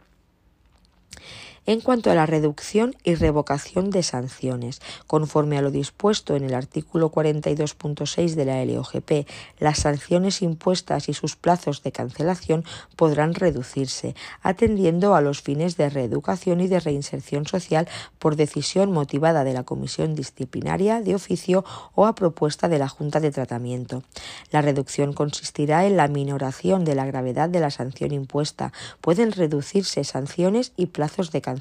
En 1.69 1.81
cuanto 1.81 2.13
a 2.13 2.15
la 2.15 2.27
reducción 2.27 2.95
y 3.03 3.17
revocación 3.17 3.91
de 3.91 4.05
sanciones, 4.05 4.81
conforme 5.09 5.59
a 5.59 5.63
lo 5.63 5.73
dispuesto 5.73 6.37
en 6.37 6.45
el 6.45 6.55
artículo 6.55 7.11
42.6 7.11 8.35
de 8.35 8.45
la 8.45 8.65
LOGP, 8.65 9.29
las 9.59 9.81
sanciones 9.81 10.43
impuestas 10.43 11.09
y 11.09 11.13
sus 11.13 11.35
plazos 11.35 11.83
de 11.83 11.91
cancelación 11.91 12.65
podrán 12.95 13.35
reducirse, 13.35 14.15
atendiendo 14.43 15.17
a 15.17 15.21
los 15.21 15.43
fines 15.43 15.77
de 15.77 15.91
reeducación 15.91 16.61
y 16.61 16.69
de 16.69 16.79
reinserción 16.79 17.49
social 17.49 17.89
por 18.21 18.37
decisión 18.37 18.93
motivada 18.93 19.43
de 19.43 19.53
la 19.53 19.65
Comisión 19.65 20.15
Disciplinaria 20.15 21.01
de 21.01 21.17
oficio 21.17 21.65
o 21.97 22.07
a 22.07 22.15
propuesta 22.15 22.69
de 22.69 22.79
la 22.79 22.89
Junta 22.89 23.19
de 23.19 23.33
Tratamiento. 23.33 24.05
La 24.53 24.63
reducción 24.63 25.13
consistirá 25.15 25.85
en 25.85 25.97
la 25.97 26.07
minoración 26.07 26.85
de 26.85 26.95
la 26.95 27.07
gravedad 27.07 27.49
de 27.49 27.59
la 27.59 27.73
sanción 27.73 28.13
impuesta. 28.13 28.73
Pueden 29.01 29.33
reducirse 29.33 30.05
sanciones 30.05 30.73
y 30.77 30.87
plazos 30.87 31.33
de 31.33 31.41
cancelación 31.41 31.56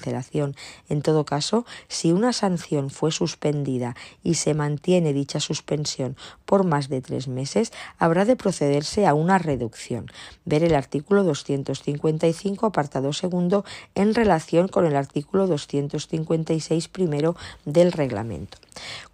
En 0.90 1.02
todo 1.02 1.26
caso, 1.26 1.66
si 1.88 2.12
una 2.12 2.34
sanción 2.34 2.90
fue 2.90 3.12
suspendida 3.12 3.96
y 4.24 4.36
se 4.36 4.54
mantiene 4.54 5.14
dicha 5.14 5.40
suspensión 5.40 6.16
por 6.46 6.64
más 6.64 6.90
de 6.90 7.02
tres 7.02 7.28
meses, 7.28 7.72
habrá 7.98 8.26
de 8.26 8.36
procederse 8.36 9.06
a 9.06 9.14
una 9.14 9.38
reducción. 9.38 10.08
Ver 10.46 10.64
el 10.64 10.76
artículo 10.76 11.24
255, 11.24 12.66
apartado 12.66 13.14
segundo, 13.14 13.66
en 13.96 14.14
relación 14.14 14.68
con 14.68 14.86
el 14.86 14.96
artículo 14.96 15.48
256 15.48 16.88
primero 16.88 17.36
del 17.66 17.92
reglamento. 17.92 18.65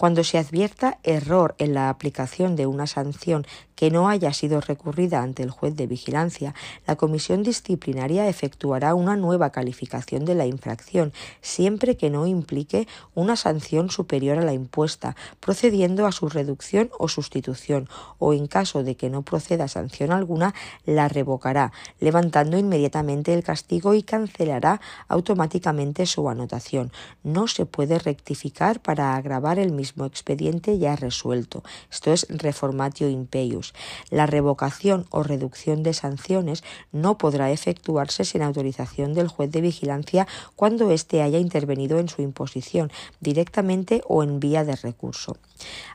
Cuando 0.02 0.24
se 0.24 0.40
advierta 0.40 0.98
error 1.04 1.54
en 1.60 1.76
la 1.76 1.90
aplicación 1.90 2.56
de 2.56 2.66
una 2.66 2.88
sanción 2.88 3.46
que 3.76 3.92
no 3.92 4.10
haya 4.10 4.34
sido 4.34 4.60
recurrida 4.60 5.22
ante 5.22 5.44
el 5.44 5.52
juez 5.52 5.76
de 5.76 5.86
vigilancia, 5.86 6.56
la 6.88 6.96
comisión 6.96 7.44
disciplinaria 7.44 8.28
efectuará 8.28 8.96
una 8.96 9.16
nueva 9.16 9.52
calificación 9.52 10.26
de 10.26 10.34
la 10.34 10.48
infracción, 10.48 11.14
siempre 11.42 11.98
que 11.98 12.10
no 12.10 12.26
implique 12.26 12.88
una 13.14 13.36
sanción 13.36 13.92
superior 13.92 14.40
a 14.40 14.44
la 14.44 14.54
impuesta, 14.54 15.16
procediendo 15.40 16.08
a 16.08 16.12
su 16.12 16.30
reducción 16.30 16.90
o 16.98 17.08
sustitución, 17.08 17.88
o 18.18 18.34
en 18.34 18.48
caso 18.48 18.84
de 18.84 18.96
que 18.96 19.12
no 19.12 19.22
proceda 19.22 19.68
sanción 19.68 20.12
alguna, 20.12 20.56
la 20.86 21.08
revocará, 21.08 21.72
levantando 22.00 22.58
inmediatamente 22.58 23.36
el 23.36 23.44
castigo 23.44 23.94
y 23.94 24.02
cancelará 24.02 24.82
automáticamente 25.08 26.08
su 26.08 26.28
anotación. 26.28 26.92
No 27.24 27.48
se 27.48 27.68
puede 27.68 28.00
rectificar 28.00 28.80
para 28.80 29.16
agravar 29.16 29.60
el 29.60 29.72
mismo 29.72 29.91
expediente 30.00 30.78
ya 30.80 30.96
resuelto. 30.96 31.64
Esto 31.92 32.12
es 32.12 32.26
reformatio 32.30 33.10
impeius. 33.10 33.74
La 34.10 34.26
revocación 34.26 35.06
o 35.10 35.24
reducción 35.24 35.84
de 35.84 35.94
sanciones 35.94 36.64
no 36.92 37.18
podrá 37.18 37.52
efectuarse 37.52 38.26
sin 38.26 38.42
autorización 38.42 39.14
del 39.14 39.28
juez 39.28 39.52
de 39.52 39.62
vigilancia 39.62 40.28
cuando 40.56 40.92
éste 40.92 41.22
haya 41.22 41.40
intervenido 41.40 42.00
en 42.00 42.10
su 42.10 42.22
imposición, 42.22 42.92
directamente 43.20 44.02
o 44.08 44.24
en 44.24 44.40
vía 44.40 44.64
de 44.64 44.76
recurso. 44.76 45.38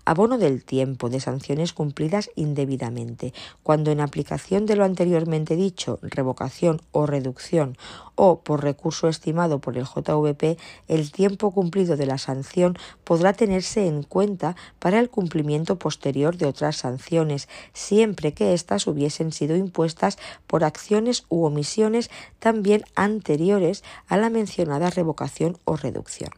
Abono 0.05 0.38
del 0.38 0.62
tiempo 0.65 1.11
de 1.11 1.21
sanciones 1.21 1.73
cumplidas 1.73 2.31
indebidamente. 2.37 3.35
Cuando 3.62 3.91
en 3.91 4.00
aplicación 4.00 4.67
de 4.67 4.76
lo 4.76 4.85
anteriormente 4.85 5.57
dicho, 5.57 5.99
revocación 6.03 6.81
o 6.93 7.07
reducción 7.07 7.76
o 8.15 8.41
por 8.41 8.62
recurso 8.62 9.09
estimado 9.09 9.61
por 9.61 9.76
el 9.76 9.85
JVP, 9.85 10.57
el 10.88 11.12
tiempo 11.12 11.50
cumplido 11.50 11.97
de 11.97 12.07
la 12.07 12.19
sanción 12.19 12.76
podrá 13.05 13.33
tenerse 13.33 13.86
en 13.87 14.02
cuenta 14.02 14.57
para 14.78 14.99
el 14.99 15.11
cumplimiento 15.11 15.78
posterior 15.78 16.37
de 16.37 16.47
otras 16.47 16.76
sanciones, 16.76 17.49
siempre 17.73 18.33
que 18.33 18.52
éstas 18.52 18.87
hubiesen 18.87 19.33
sido 19.33 19.57
impuestas 19.57 20.19
por 20.47 20.64
acciones 20.64 21.25
u 21.28 21.45
omisiones 21.45 22.11
también 22.38 22.85
anteriores 22.95 23.85
a 24.09 24.16
la 24.16 24.31
mencionada 24.31 24.90
revocación 24.90 25.59
o 25.64 25.76
reducción. 25.76 26.31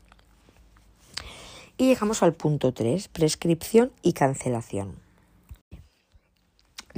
Y 1.77 1.87
llegamos 1.87 2.23
al 2.23 2.35
punto 2.35 2.73
3, 2.73 3.09
prescripción 3.09 3.93
y 4.03 4.13
cancelación. 4.13 5.08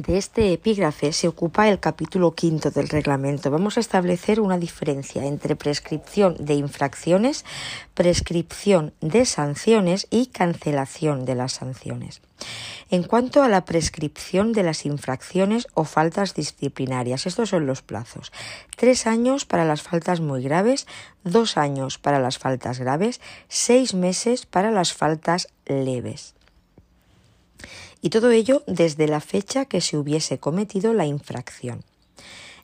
De 0.00 0.16
este 0.16 0.54
epígrafe 0.54 1.12
se 1.12 1.28
ocupa 1.28 1.68
el 1.68 1.78
capítulo 1.78 2.32
quinto 2.32 2.70
del 2.70 2.88
reglamento. 2.88 3.50
Vamos 3.50 3.76
a 3.76 3.80
establecer 3.80 4.40
una 4.40 4.56
diferencia 4.56 5.26
entre 5.26 5.56
prescripción 5.56 6.36
de 6.38 6.54
infracciones, 6.54 7.44
prescripción 7.92 8.94
de 9.02 9.26
sanciones 9.26 10.06
y 10.08 10.28
cancelación 10.28 11.26
de 11.26 11.34
las 11.34 11.52
sanciones. 11.52 12.22
En 12.88 13.02
cuanto 13.02 13.42
a 13.42 13.48
la 13.48 13.66
prescripción 13.66 14.54
de 14.54 14.62
las 14.62 14.86
infracciones 14.86 15.66
o 15.74 15.84
faltas 15.84 16.32
disciplinarias, 16.32 17.26
estos 17.26 17.50
son 17.50 17.66
los 17.66 17.82
plazos. 17.82 18.32
Tres 18.78 19.06
años 19.06 19.44
para 19.44 19.66
las 19.66 19.82
faltas 19.82 20.20
muy 20.20 20.42
graves, 20.42 20.86
dos 21.24 21.58
años 21.58 21.98
para 21.98 22.20
las 22.20 22.38
faltas 22.38 22.78
graves, 22.78 23.20
seis 23.48 23.92
meses 23.92 24.46
para 24.46 24.70
las 24.70 24.94
faltas 24.94 25.48
leves. 25.66 26.34
Y 28.00 28.10
todo 28.10 28.30
ello 28.30 28.62
desde 28.66 29.06
la 29.06 29.20
fecha 29.20 29.64
que 29.64 29.80
se 29.80 29.96
hubiese 29.96 30.38
cometido 30.38 30.94
la 30.94 31.06
infracción. 31.06 31.84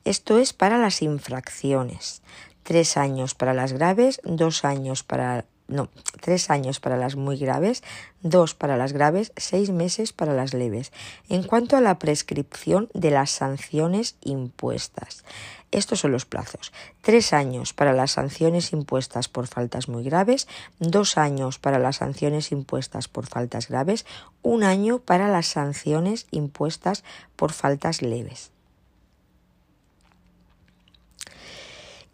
Esto 0.05 0.38
es 0.38 0.52
para 0.52 0.78
las 0.78 1.02
infracciones. 1.02 2.23
Tres 2.62 2.97
años 2.97 3.35
para 3.35 3.55
las 3.55 3.73
graves, 3.73 4.21
dos 4.25 4.64
años 4.64 5.02
para 5.02 5.45
no, 5.68 5.88
tres 6.20 6.50
años 6.50 6.78
para 6.78 6.96
las 6.96 7.16
muy 7.16 7.38
graves, 7.38 7.82
dos 8.23 8.54
para 8.54 8.76
las 8.76 8.92
graves, 8.92 9.32
seis 9.37 9.70
meses 9.70 10.12
para 10.12 10.32
las 10.32 10.54
leves. 10.54 10.92
En 11.28 11.42
cuanto 11.42 11.76
a 11.76 11.80
la 11.80 11.99
prescripción 11.99 12.88
de 12.94 13.11
las 13.11 13.30
sanciones 13.30 14.16
impuestas, 14.23 15.25
estos 15.73 16.00
son 16.00 16.12
los 16.12 16.25
plazos. 16.25 16.73
Tres 17.02 17.32
años 17.32 17.73
para 17.73 17.92
las 17.92 18.12
sanciones 18.12 18.73
impuestas 18.73 19.28
por 19.28 19.49
faltas 19.49 19.88
muy 19.88 20.04
graves, 20.04 20.46
dos 20.78 21.18
años 21.18 21.58
para 21.58 21.78
las 21.78 21.96
sanciones 21.96 22.52
impuestas 22.52 23.08
por 23.08 23.26
faltas 23.26 23.68
graves, 23.68 24.06
un 24.42 24.62
año 24.62 25.00
para 25.00 25.28
las 25.28 25.46
sanciones 25.46 26.26
impuestas 26.30 27.02
por 27.35 27.52
faltas 27.52 28.02
leves. 28.02 28.55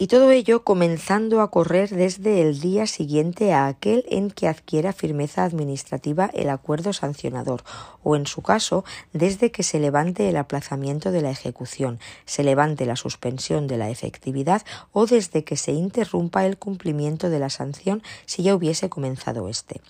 Y 0.03 0.09
todo 0.09 0.33
ello 0.33 0.65
comenzando 0.65 1.41
a 1.41 1.53
correr 1.53 1.91
desde 1.91 2.43
el 2.43 2.59
día 2.59 2.89
siguiente 2.89 3.53
a 3.53 3.69
aquel 3.69 4.05
en 4.11 4.33
que 4.33 4.49
adquiera 4.49 4.93
firmeza 4.93 5.45
administrativa 5.45 6.29
el 6.35 6.51
acuerdo 6.51 6.93
sancionador, 6.93 7.63
o 8.03 8.17
en 8.17 8.27
su 8.27 8.43
caso, 8.43 8.85
desde 9.13 9.53
que 9.53 9.63
se 9.63 9.79
levante 9.79 10.29
el 10.29 10.39
aplazamiento 10.39 11.13
de 11.13 11.23
la 11.23 11.31
ejecución, 11.31 12.01
se 12.25 12.43
levante 12.43 12.85
la 12.85 12.97
suspensión 12.97 13.69
de 13.69 13.77
la 13.77 13.91
efectividad 13.91 14.63
o 14.91 15.07
desde 15.07 15.45
que 15.45 15.57
se 15.57 15.71
interrumpa 15.71 16.47
el 16.47 16.59
cumplimiento 16.59 17.31
de 17.31 17.39
la 17.39 17.49
sanción 17.49 18.03
si 18.27 18.43
ya 18.43 18.57
hubiese 18.57 18.89
comenzado 18.89 19.49
éste. 19.49 19.83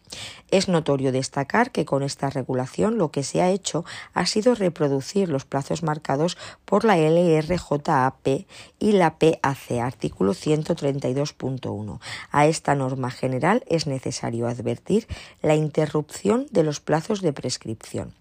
Es 0.50 0.68
notorio 0.68 1.10
destacar 1.10 1.70
que 1.70 1.86
con 1.86 2.02
esta 2.02 2.28
regulación 2.28 2.98
lo 2.98 3.10
que 3.10 3.22
se 3.22 3.40
ha 3.40 3.48
hecho 3.48 3.86
ha 4.12 4.26
sido 4.26 4.54
reproducir 4.54 5.30
los 5.30 5.46
plazos 5.46 5.82
marcados 5.82 6.36
por 6.66 6.84
la 6.84 6.98
LRJAP 6.98 8.44
y 8.78 8.92
la 8.92 9.16
PAC 9.18 10.01
artículo 10.02 10.34
132.1. 10.34 12.00
A 12.32 12.46
esta 12.46 12.74
norma 12.74 13.12
general 13.12 13.62
es 13.68 13.86
necesario 13.86 14.48
advertir 14.48 15.06
la 15.42 15.54
interrupción 15.54 16.48
de 16.50 16.64
los 16.64 16.80
plazos 16.80 17.22
de 17.22 17.32
prescripción. 17.32 18.12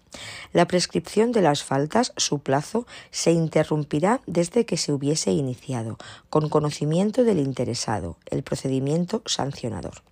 La 0.52 0.68
prescripción 0.68 1.32
de 1.32 1.42
las 1.42 1.64
faltas, 1.64 2.12
su 2.16 2.38
plazo, 2.38 2.86
se 3.10 3.32
interrumpirá 3.32 4.20
desde 4.28 4.64
que 4.64 4.76
se 4.76 4.92
hubiese 4.92 5.32
iniciado, 5.32 5.98
con 6.30 6.48
conocimiento 6.48 7.24
del 7.24 7.40
interesado, 7.40 8.16
el 8.30 8.44
procedimiento 8.44 9.22
sancionador. 9.26 10.02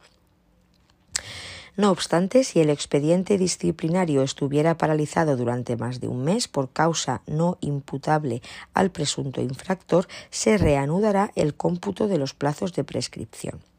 No 1.81 1.90
obstante, 1.90 2.45
si 2.45 2.61
el 2.61 2.69
expediente 2.69 3.38
disciplinario 3.38 4.23
estuviera 4.23 4.77
paralizado 4.77 5.38
durante 5.38 5.79
más 5.79 5.99
de 5.99 6.09
un 6.09 6.25
mes 6.25 6.47
por 6.47 6.69
causa 6.69 7.23
no 7.27 7.57
imputable 7.62 8.43
al 8.75 8.90
presunto 8.90 9.40
infractor, 9.40 10.07
se 10.29 10.59
reanudará 10.59 11.33
el 11.37 11.55
cómputo 11.55 12.07
de 12.07 12.19
los 12.19 12.35
plazos 12.35 12.75
de 12.75 12.85
prescripción. 12.85 13.69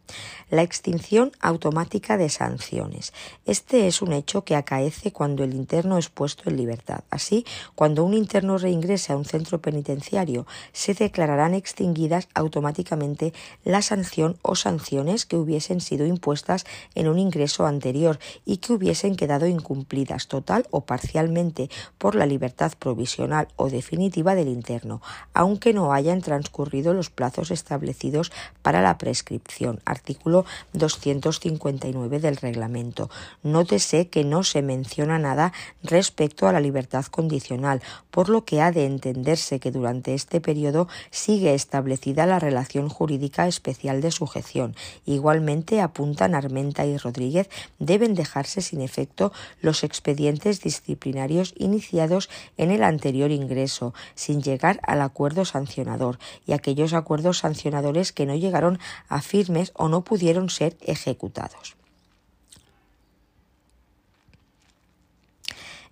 La 0.50 0.64
extinción 0.64 1.32
automática 1.40 2.18
de 2.18 2.30
sanciones. 2.30 3.14
Este 3.46 3.88
es 3.88 4.02
un 4.02 4.14
hecho 4.14 4.44
que 4.44 4.56
acaece 4.56 5.12
cuando 5.12 5.44
el 5.44 5.54
interno 5.54 5.98
es 5.98 6.10
puesto 6.10 6.50
en 6.50 6.58
libertad. 6.58 7.04
Así, 7.10 7.46
cuando 7.76 8.04
un 8.04 8.14
interno 8.14 8.58
reingrese 8.58 9.14
a 9.14 9.18
un 9.18 9.26
centro 9.26 9.62
penitenciario, 9.62 10.46
se 10.74 10.94
declararán 10.94 11.54
extinguidas 11.54 12.28
automáticamente 12.34 13.34
la 13.64 13.82
sanción 13.82 14.38
o 14.42 14.56
sanciones 14.56 15.26
que 15.26 15.38
hubiesen 15.38 15.82
sido 15.82 16.06
impuestas 16.06 16.66
en 16.96 17.08
un 17.08 17.20
ingreso 17.20 17.66
anterior 17.66 18.20
y 18.46 18.58
que 18.58 18.74
hubiesen 18.74 19.16
quedado 19.16 19.48
incumplidas 19.48 20.28
total 20.28 20.68
o 20.72 20.82
parcialmente 20.82 21.70
por 21.98 22.16
la 22.16 22.26
libertad 22.26 22.74
provisional 22.78 23.48
o 23.56 23.70
definitiva 23.70 24.36
del 24.36 24.48
interno, 24.48 25.02
aunque 25.34 25.74
no 25.74 25.94
hayan 25.94 26.22
transcurrido 26.22 26.94
los 26.94 27.10
plazos 27.10 27.52
establecidos 27.52 28.32
para 28.62 28.82
la 28.82 28.98
prescripción 28.98 29.80
artículo 30.02 30.46
259 30.74 32.20
del 32.20 32.38
reglamento. 32.38 33.10
Nótese 33.44 34.08
que 34.08 34.24
no 34.24 34.44
se 34.44 34.64
menciona 34.64 35.20
nada 35.20 35.54
respecto 35.84 36.48
a 36.48 36.54
la 36.54 36.60
libertad 36.60 37.06
condicional, 37.06 37.84
por 38.10 38.28
lo 38.30 38.44
que 38.44 38.62
ha 38.62 38.72
de 38.72 38.86
entenderse 38.86 39.60
que 39.60 39.72
durante 39.72 40.16
este 40.16 40.42
periodo 40.42 40.88
sigue 41.12 41.54
establecida 41.54 42.26
la 42.26 42.40
relación 42.40 42.90
jurídica 42.90 43.48
especial 43.48 44.02
de 44.02 44.10
sujeción. 44.10 44.76
Igualmente 45.06 45.82
apuntan 45.82 46.34
Armenta 46.34 46.84
y 46.86 46.98
Rodríguez 46.98 47.50
deben 47.78 48.16
dejarse 48.16 48.62
sin 48.62 48.82
efecto 48.82 49.32
los 49.62 49.84
expedientes 49.84 50.62
disciplinarios 50.62 51.54
iniciados 51.58 52.28
en 52.58 52.72
el 52.72 52.84
anterior 52.84 53.30
ingreso, 53.30 53.94
sin 54.16 54.42
llegar 54.42 54.80
al 54.84 55.02
acuerdo 55.02 55.46
sancionador, 55.46 56.18
y 56.48 56.54
aquellos 56.54 56.94
acuerdos 56.94 57.38
sancionadores 57.38 58.12
que 58.12 58.26
no 58.26 58.36
llegaron 58.36 58.80
a 59.08 59.22
firmes 59.22 59.72
o 59.82 59.90
no 59.90 60.04
pudieron 60.04 60.50
ser 60.50 60.78
ejecutados. 60.82 61.76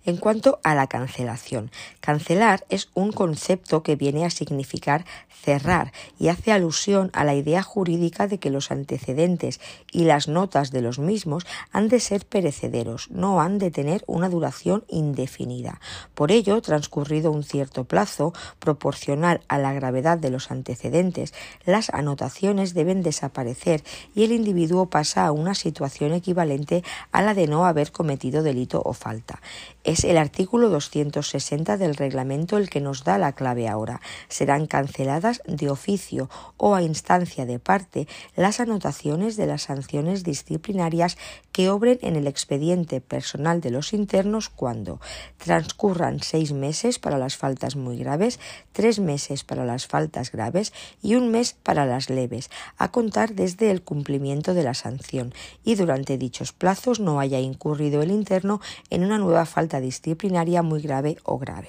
En 0.06 0.16
cuanto 0.16 0.60
a 0.64 0.74
la 0.74 0.86
cancelación, 0.86 1.70
cancelar 2.00 2.64
es 2.70 2.88
un 2.94 3.12
concepto 3.12 3.82
que 3.82 3.96
viene 3.96 4.24
a 4.24 4.30
significar 4.30 5.04
cerrar 5.42 5.92
y 6.18 6.28
hace 6.28 6.52
alusión 6.52 7.10
a 7.12 7.24
la 7.24 7.34
idea 7.34 7.62
jurídica 7.62 8.26
de 8.26 8.38
que 8.38 8.50
los 8.50 8.70
antecedentes 8.70 9.60
y 9.90 10.04
las 10.04 10.28
notas 10.28 10.70
de 10.70 10.82
los 10.82 10.98
mismos 10.98 11.46
han 11.72 11.88
de 11.88 12.00
ser 12.00 12.26
perecederos, 12.26 13.10
no 13.10 13.40
han 13.40 13.58
de 13.58 13.70
tener 13.70 14.04
una 14.06 14.28
duración 14.28 14.84
indefinida. 14.88 15.80
Por 16.14 16.32
ello, 16.32 16.60
transcurrido 16.62 17.30
un 17.30 17.42
cierto 17.42 17.84
plazo 17.84 18.32
proporcional 18.58 19.40
a 19.48 19.58
la 19.58 19.72
gravedad 19.72 20.18
de 20.18 20.30
los 20.30 20.50
antecedentes, 20.50 21.32
las 21.64 21.90
anotaciones 21.90 22.74
deben 22.74 23.02
desaparecer 23.02 23.82
y 24.14 24.24
el 24.24 24.32
individuo 24.32 24.86
pasa 24.86 25.26
a 25.26 25.32
una 25.32 25.54
situación 25.54 26.12
equivalente 26.12 26.84
a 27.12 27.22
la 27.22 27.34
de 27.34 27.46
no 27.46 27.66
haber 27.66 27.92
cometido 27.92 28.42
delito 28.42 28.82
o 28.84 28.92
falta. 28.92 29.40
Es 29.82 30.04
el 30.04 30.18
artículo 30.18 30.68
260 30.68 31.78
del 31.78 31.96
reglamento 31.96 32.58
el 32.58 32.68
que 32.68 32.82
nos 32.82 33.02
da 33.02 33.16
la 33.16 33.32
clave 33.32 33.66
ahora. 33.66 34.02
Serán 34.28 34.66
canceladas 34.66 35.40
de 35.46 35.70
oficio 35.70 36.28
o 36.58 36.74
a 36.74 36.82
instancia 36.82 37.46
de 37.46 37.58
parte 37.58 38.06
las 38.36 38.60
anotaciones 38.60 39.38
de 39.38 39.46
las 39.46 39.62
sanciones 39.62 40.22
disciplinarias 40.22 41.16
que 41.52 41.70
obren 41.70 41.98
en 42.02 42.16
el 42.16 42.26
expediente 42.26 43.00
personal 43.00 43.62
de 43.62 43.70
los 43.70 43.94
internos 43.94 44.50
cuando 44.50 45.00
transcurran 45.38 46.20
seis 46.20 46.52
meses 46.52 46.98
para 46.98 47.16
las 47.16 47.38
faltas 47.38 47.74
muy 47.74 47.96
graves, 47.96 48.38
tres 48.72 49.00
meses 49.00 49.44
para 49.44 49.64
las 49.64 49.86
faltas 49.86 50.30
graves 50.30 50.74
y 51.02 51.14
un 51.14 51.30
mes 51.30 51.54
para 51.54 51.86
las 51.86 52.10
leves, 52.10 52.50
a 52.76 52.90
contar 52.90 53.32
desde 53.32 53.70
el 53.70 53.82
cumplimiento 53.82 54.52
de 54.52 54.62
la 54.62 54.74
sanción 54.74 55.32
y 55.64 55.76
durante 55.76 56.18
dichos 56.18 56.52
plazos 56.52 57.00
no 57.00 57.18
haya 57.18 57.40
incurrido 57.40 58.02
el 58.02 58.10
interno 58.10 58.60
en 58.90 59.04
una 59.04 59.16
nueva 59.16 59.46
falta 59.46 59.69
disciplinaria 59.78 60.62
muy 60.62 60.80
grave 60.80 61.18
o 61.22 61.38
grave. 61.38 61.68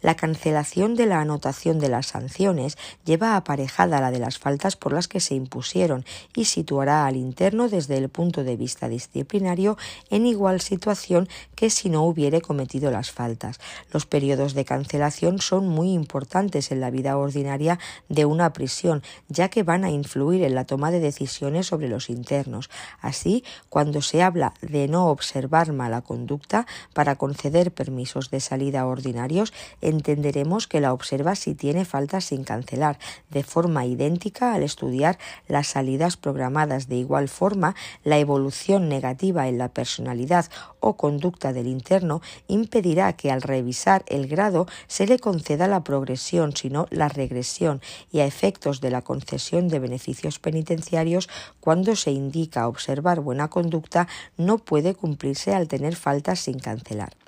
La 0.00 0.16
cancelación 0.16 0.96
de 0.96 1.06
la 1.06 1.20
anotación 1.20 1.78
de 1.78 1.88
las 1.88 2.08
sanciones 2.08 2.76
lleva 3.04 3.36
aparejada 3.36 4.00
la 4.00 4.10
de 4.10 4.18
las 4.18 4.38
faltas 4.38 4.76
por 4.76 4.92
las 4.92 5.08
que 5.08 5.20
se 5.20 5.34
impusieron 5.34 6.04
y 6.34 6.44
situará 6.44 7.06
al 7.06 7.16
interno 7.16 7.68
desde 7.68 7.96
el 7.96 8.10
punto 8.10 8.44
de 8.44 8.56
vista 8.56 8.88
disciplinario 8.88 9.78
en 10.10 10.26
igual 10.26 10.60
situación 10.60 11.28
que 11.54 11.70
si 11.70 11.88
no 11.88 12.02
hubiere 12.04 12.40
cometido 12.40 12.90
las 12.90 13.10
faltas. 13.10 13.60
Los 13.92 14.06
periodos 14.06 14.54
de 14.54 14.64
cancelación 14.64 15.40
son 15.40 15.68
muy 15.68 15.92
importantes 15.92 16.70
en 16.70 16.80
la 16.80 16.90
vida 16.90 17.16
ordinaria 17.16 17.78
de 18.08 18.24
una 18.24 18.52
prisión, 18.52 19.02
ya 19.28 19.48
que 19.48 19.62
van 19.62 19.84
a 19.84 19.90
influir 19.90 20.42
en 20.42 20.54
la 20.54 20.64
toma 20.64 20.90
de 20.90 21.00
decisiones 21.00 21.66
sobre 21.66 21.88
los 21.88 22.10
internos. 22.10 22.70
Así, 23.00 23.44
cuando 23.68 24.02
se 24.02 24.22
habla 24.22 24.54
de 24.60 24.88
no 24.88 25.08
observar 25.08 25.72
mala 25.72 26.02
conducta 26.02 26.66
para 26.92 27.16
conceder 27.16 27.72
permisos 27.72 28.30
de 28.30 28.40
salida 28.40 28.86
ordinarios, 28.86 29.43
entenderemos 29.80 30.66
que 30.66 30.80
la 30.80 30.92
observa 30.92 31.34
si 31.34 31.54
tiene 31.54 31.84
faltas 31.84 32.26
sin 32.26 32.44
cancelar, 32.44 32.98
de 33.30 33.42
forma 33.42 33.86
idéntica 33.86 34.54
al 34.54 34.62
estudiar 34.62 35.18
las 35.48 35.68
salidas 35.68 36.16
programadas. 36.16 36.88
De 36.88 36.96
igual 36.96 37.28
forma, 37.28 37.74
la 38.02 38.18
evolución 38.18 38.88
negativa 38.88 39.48
en 39.48 39.58
la 39.58 39.68
personalidad 39.68 40.46
o 40.80 40.96
conducta 40.96 41.52
del 41.52 41.66
interno 41.66 42.20
impedirá 42.48 43.14
que 43.14 43.30
al 43.30 43.42
revisar 43.42 44.04
el 44.06 44.26
grado 44.26 44.66
se 44.86 45.06
le 45.06 45.18
conceda 45.18 45.66
la 45.68 45.84
progresión, 45.84 46.56
sino 46.56 46.86
la 46.90 47.08
regresión, 47.08 47.80
y 48.10 48.20
a 48.20 48.26
efectos 48.26 48.80
de 48.80 48.90
la 48.90 49.02
concesión 49.02 49.68
de 49.68 49.78
beneficios 49.78 50.38
penitenciarios, 50.38 51.28
cuando 51.60 51.96
se 51.96 52.10
indica 52.10 52.68
observar 52.68 53.20
buena 53.20 53.48
conducta, 53.48 54.08
no 54.36 54.58
puede 54.58 54.94
cumplirse 54.94 55.54
al 55.54 55.68
tener 55.68 55.96
faltas 55.96 56.40
sin 56.40 56.58
cancelar. 56.58 57.23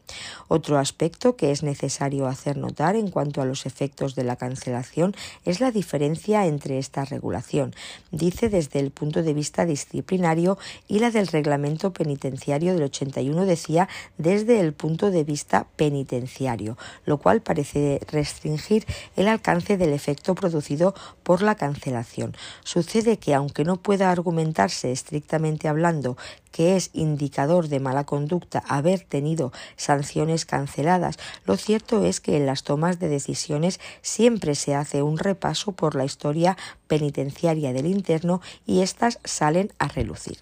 Otro 0.48 0.78
aspecto 0.78 1.36
que 1.36 1.50
es 1.50 1.62
necesario 1.62 2.26
hacer 2.26 2.56
notar 2.56 2.96
en 2.96 3.10
cuanto 3.10 3.42
a 3.42 3.44
los 3.44 3.66
efectos 3.66 4.14
de 4.14 4.24
la 4.24 4.36
cancelación 4.36 5.14
es 5.44 5.60
la 5.60 5.72
diferencia 5.72 6.46
entre 6.46 6.78
esta 6.78 7.04
regulación, 7.04 7.74
dice 8.10 8.48
desde 8.48 8.78
el 8.78 8.90
punto 8.90 9.22
de 9.22 9.34
vista 9.34 9.66
disciplinario 9.66 10.58
y 10.88 11.00
la 11.00 11.10
del 11.10 11.26
reglamento 11.26 11.92
penitenciario 11.92 12.74
del 12.74 12.84
81 12.84 13.44
decía 13.44 13.88
desde 14.18 14.60
el 14.60 14.72
punto 14.72 15.10
de 15.10 15.24
vista 15.24 15.66
penitenciario, 15.76 16.78
lo 17.04 17.18
cual 17.18 17.42
parece 17.42 18.00
restringir 18.10 18.86
el 19.16 19.28
alcance 19.28 19.76
del 19.76 19.92
efecto 19.92 20.34
producido 20.34 20.94
por 21.22 21.42
la 21.42 21.56
cancelación. 21.56 22.36
Sucede 22.64 23.18
que 23.18 23.34
aunque 23.34 23.64
no 23.64 23.76
pueda 23.76 24.10
argumentarse 24.10 24.92
estrictamente 24.92 25.68
hablando 25.68 26.16
que 26.56 26.74
es 26.74 26.88
indicador 26.94 27.68
de 27.68 27.80
mala 27.80 28.04
conducta 28.04 28.64
haber 28.66 29.00
tenido 29.00 29.52
sanciones 29.76 30.46
canceladas, 30.46 31.18
lo 31.44 31.58
cierto 31.58 32.02
es 32.02 32.22
que 32.22 32.38
en 32.38 32.46
las 32.46 32.62
tomas 32.62 32.98
de 32.98 33.10
decisiones 33.10 33.78
siempre 34.00 34.54
se 34.54 34.74
hace 34.74 35.02
un 35.02 35.18
repaso 35.18 35.72
por 35.72 35.94
la 35.94 36.06
historia 36.06 36.56
penitenciaria 36.86 37.74
del 37.74 37.84
interno 37.84 38.40
y 38.64 38.80
éstas 38.80 39.18
salen 39.22 39.70
a 39.78 39.88
relucir. 39.88 40.38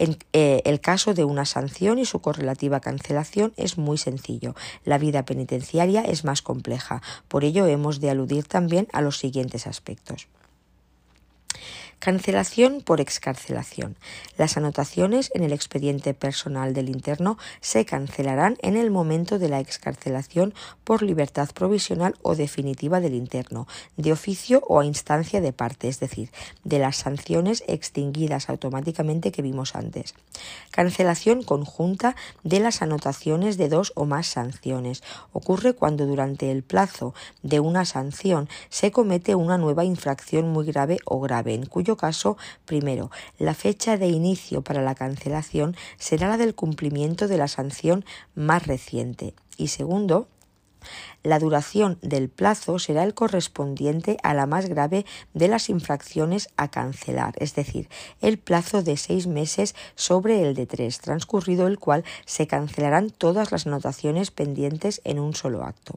En 0.00 0.18
eh, 0.32 0.60
el 0.64 0.80
caso 0.80 1.14
de 1.14 1.22
una 1.22 1.44
sanción 1.44 2.00
y 2.00 2.04
su 2.04 2.18
correlativa 2.18 2.80
cancelación 2.80 3.52
es 3.56 3.78
muy 3.78 3.96
sencillo. 3.96 4.56
La 4.84 4.98
vida 4.98 5.24
penitenciaria 5.24 6.02
es 6.02 6.24
más 6.24 6.42
compleja. 6.42 7.00
Por 7.28 7.44
ello 7.44 7.68
hemos 7.68 8.00
de 8.00 8.10
aludir 8.10 8.48
también 8.48 8.88
a 8.92 9.02
los 9.02 9.18
siguientes 9.18 9.68
aspectos. 9.68 10.26
Cancelación 12.04 12.82
por 12.82 13.00
excarcelación. 13.00 13.96
Las 14.36 14.58
anotaciones 14.58 15.30
en 15.32 15.42
el 15.42 15.54
expediente 15.54 16.12
personal 16.12 16.74
del 16.74 16.90
interno 16.90 17.38
se 17.62 17.86
cancelarán 17.86 18.58
en 18.60 18.76
el 18.76 18.90
momento 18.90 19.38
de 19.38 19.48
la 19.48 19.58
excarcelación 19.58 20.52
por 20.84 21.00
libertad 21.00 21.48
provisional 21.54 22.14
o 22.20 22.34
definitiva 22.34 23.00
del 23.00 23.14
interno, 23.14 23.66
de 23.96 24.12
oficio 24.12 24.62
o 24.68 24.80
a 24.80 24.84
instancia 24.84 25.40
de 25.40 25.54
parte, 25.54 25.88
es 25.88 25.98
decir, 25.98 26.28
de 26.62 26.78
las 26.78 26.96
sanciones 26.96 27.64
extinguidas 27.68 28.50
automáticamente 28.50 29.32
que 29.32 29.40
vimos 29.40 29.74
antes. 29.74 30.12
Cancelación 30.72 31.42
conjunta 31.42 32.16
de 32.42 32.60
las 32.60 32.82
anotaciones 32.82 33.56
de 33.56 33.70
dos 33.70 33.92
o 33.94 34.04
más 34.04 34.26
sanciones. 34.26 35.02
Ocurre 35.32 35.72
cuando 35.72 36.04
durante 36.04 36.50
el 36.50 36.64
plazo 36.64 37.14
de 37.42 37.60
una 37.60 37.86
sanción 37.86 38.50
se 38.68 38.90
comete 38.90 39.34
una 39.34 39.56
nueva 39.56 39.86
infracción 39.86 40.50
muy 40.50 40.66
grave 40.66 40.98
o 41.06 41.18
grave, 41.18 41.54
en 41.54 41.64
cuyo 41.64 41.93
caso, 41.96 42.36
primero, 42.64 43.10
la 43.38 43.54
fecha 43.54 43.96
de 43.96 44.08
inicio 44.08 44.62
para 44.62 44.82
la 44.82 44.94
cancelación 44.94 45.76
será 45.98 46.28
la 46.28 46.36
del 46.36 46.54
cumplimiento 46.54 47.28
de 47.28 47.38
la 47.38 47.48
sanción 47.48 48.04
más 48.34 48.66
reciente. 48.66 49.34
Y 49.56 49.68
segundo, 49.68 50.28
la 51.22 51.38
duración 51.38 51.98
del 52.02 52.28
plazo 52.28 52.78
será 52.78 53.04
el 53.04 53.14
correspondiente 53.14 54.18
a 54.22 54.34
la 54.34 54.46
más 54.46 54.66
grave 54.66 55.06
de 55.32 55.48
las 55.48 55.68
infracciones 55.68 56.50
a 56.56 56.68
cancelar, 56.70 57.34
es 57.38 57.54
decir, 57.54 57.88
el 58.20 58.38
plazo 58.38 58.82
de 58.82 58.96
seis 58.96 59.26
meses 59.26 59.74
sobre 59.94 60.42
el 60.42 60.54
de 60.54 60.66
tres, 60.66 61.00
transcurrido 61.00 61.66
el 61.66 61.78
cual 61.78 62.04
se 62.26 62.46
cancelarán 62.46 63.10
todas 63.10 63.52
las 63.52 63.66
anotaciones 63.66 64.30
pendientes 64.30 65.00
en 65.04 65.18
un 65.18 65.34
solo 65.34 65.64
acto. 65.64 65.94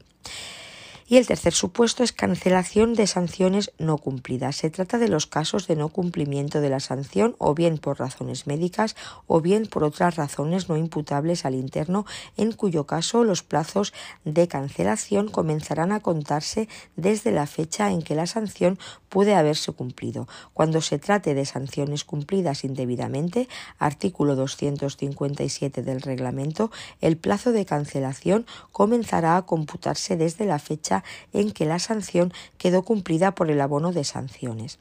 Y 1.10 1.16
el 1.16 1.26
tercer 1.26 1.54
supuesto 1.54 2.04
es 2.04 2.12
cancelación 2.12 2.94
de 2.94 3.08
sanciones 3.08 3.72
no 3.78 3.98
cumplidas. 3.98 4.58
Se 4.58 4.70
trata 4.70 4.98
de 4.98 5.08
los 5.08 5.26
casos 5.26 5.66
de 5.66 5.78
no 5.78 5.88
cumplimiento 5.88 6.60
de 6.60 6.70
la 6.70 6.82
sanción 6.82 7.34
o 7.38 7.56
bien 7.56 7.78
por 7.78 7.98
razones 7.98 8.46
médicas 8.46 8.98
o 9.26 9.40
bien 9.40 9.68
por 9.68 9.86
otras 9.86 10.18
razones 10.18 10.68
no 10.68 10.76
imputables 10.76 11.46
al 11.46 11.56
interno, 11.56 12.06
en 12.36 12.52
cuyo 12.52 12.86
caso 12.86 13.24
los 13.24 13.42
plazos 13.42 13.94
de 14.26 14.50
cancelación 14.50 15.30
comenzarán 15.30 15.94
a 15.94 16.02
contarse 16.02 16.68
desde 16.98 17.32
la 17.32 17.48
fecha 17.48 17.90
en 17.90 18.02
que 18.02 18.16
la 18.16 18.28
sanción 18.28 18.78
puede 19.08 19.34
haberse 19.34 19.72
cumplido. 19.72 20.28
Cuando 20.54 20.82
se 20.82 21.00
trate 21.00 21.34
de 21.34 21.46
sanciones 21.46 22.04
cumplidas 22.04 22.66
indebidamente, 22.66 23.48
artículo 23.80 24.36
257 24.36 25.84
del 25.84 26.02
reglamento, 26.02 26.70
el 27.00 27.16
plazo 27.16 27.54
de 27.54 27.66
cancelación 27.66 28.46
comenzará 28.74 29.38
a 29.38 29.46
computarse 29.46 30.18
desde 30.18 30.46
la 30.46 30.60
fecha 30.60 30.97
en 31.34 31.52
que 31.52 31.66
la 31.66 31.80
sanción 31.80 32.34
quedó 32.58 32.84
cumplida 32.84 33.34
por 33.34 33.50
el 33.50 33.62
abono 33.62 33.92
de 33.92 34.04
sanciones. 34.04 34.80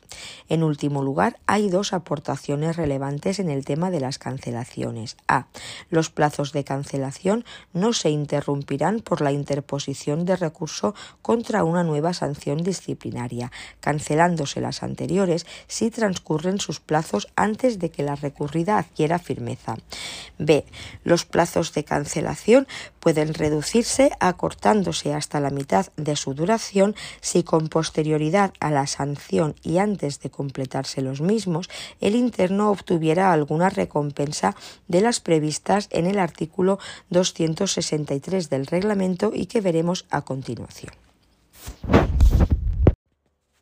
En 0.49 0.63
último 0.63 1.03
lugar, 1.03 1.39
hay 1.47 1.69
dos 1.69 1.93
aportaciones 1.93 2.77
relevantes 2.77 3.39
en 3.39 3.51
el 3.51 3.65
tema 3.65 3.91
de 3.91 4.01
las 4.01 4.19
cancelaciones. 4.19 5.17
A. 5.29 5.47
Los 5.91 6.11
plazos 6.11 6.53
de 6.53 6.65
cancelación 6.65 7.45
no 7.73 7.93
se 7.93 8.11
interrumpirán 8.11 9.01
por 9.01 9.21
la 9.21 9.33
interposición 9.33 10.25
de 10.25 10.37
recurso 10.37 10.95
contra 11.23 11.65
una 11.65 11.83
nueva 11.83 12.15
sanción 12.15 12.63
disciplinaria, 12.63 13.51
cancelándose 13.81 14.61
las 14.61 14.83
anteriores 14.83 15.47
si 15.67 15.91
transcurren 15.91 16.61
sus 16.61 16.81
plazos 16.81 17.29
antes 17.37 17.79
de 17.79 17.91
que 17.91 18.03
la 18.03 18.17
recurrida 18.17 18.79
adquiera 18.79 19.19
firmeza. 19.19 19.77
B. 20.39 20.65
Los 21.05 21.25
plazos 21.25 21.73
de 21.73 21.85
cancelación 21.85 22.67
pueden 23.01 23.35
reducirse 23.35 24.11
acortándose 24.21 25.15
hasta 25.15 25.41
la 25.41 25.51
mitad 25.51 25.87
de 26.07 26.17
su 26.17 26.33
duración 26.33 26.95
si 27.21 27.43
con 27.43 27.69
posterioridad 27.69 28.55
a 28.61 28.71
la 28.71 28.87
sanción 28.87 29.55
y 29.63 29.77
antes 29.77 30.21
de 30.21 30.31
completarse 30.31 31.03
los 31.03 31.21
mismos 31.21 31.69
el 32.01 32.15
interno 32.15 32.71
obtuviera 32.71 33.33
alguna 33.33 33.69
recompensa 33.69 34.57
de 34.89 35.03
las 35.03 35.21
previstas 35.21 35.89
en 35.91 36.07
el 36.07 36.19
artículo 36.19 36.79
263 37.11 38.49
del 38.49 38.67
reglamento 38.67 39.33
y 39.35 39.47
que 39.47 39.61
veremos 39.61 40.07
a 40.11 40.23
continuación. 40.23 40.95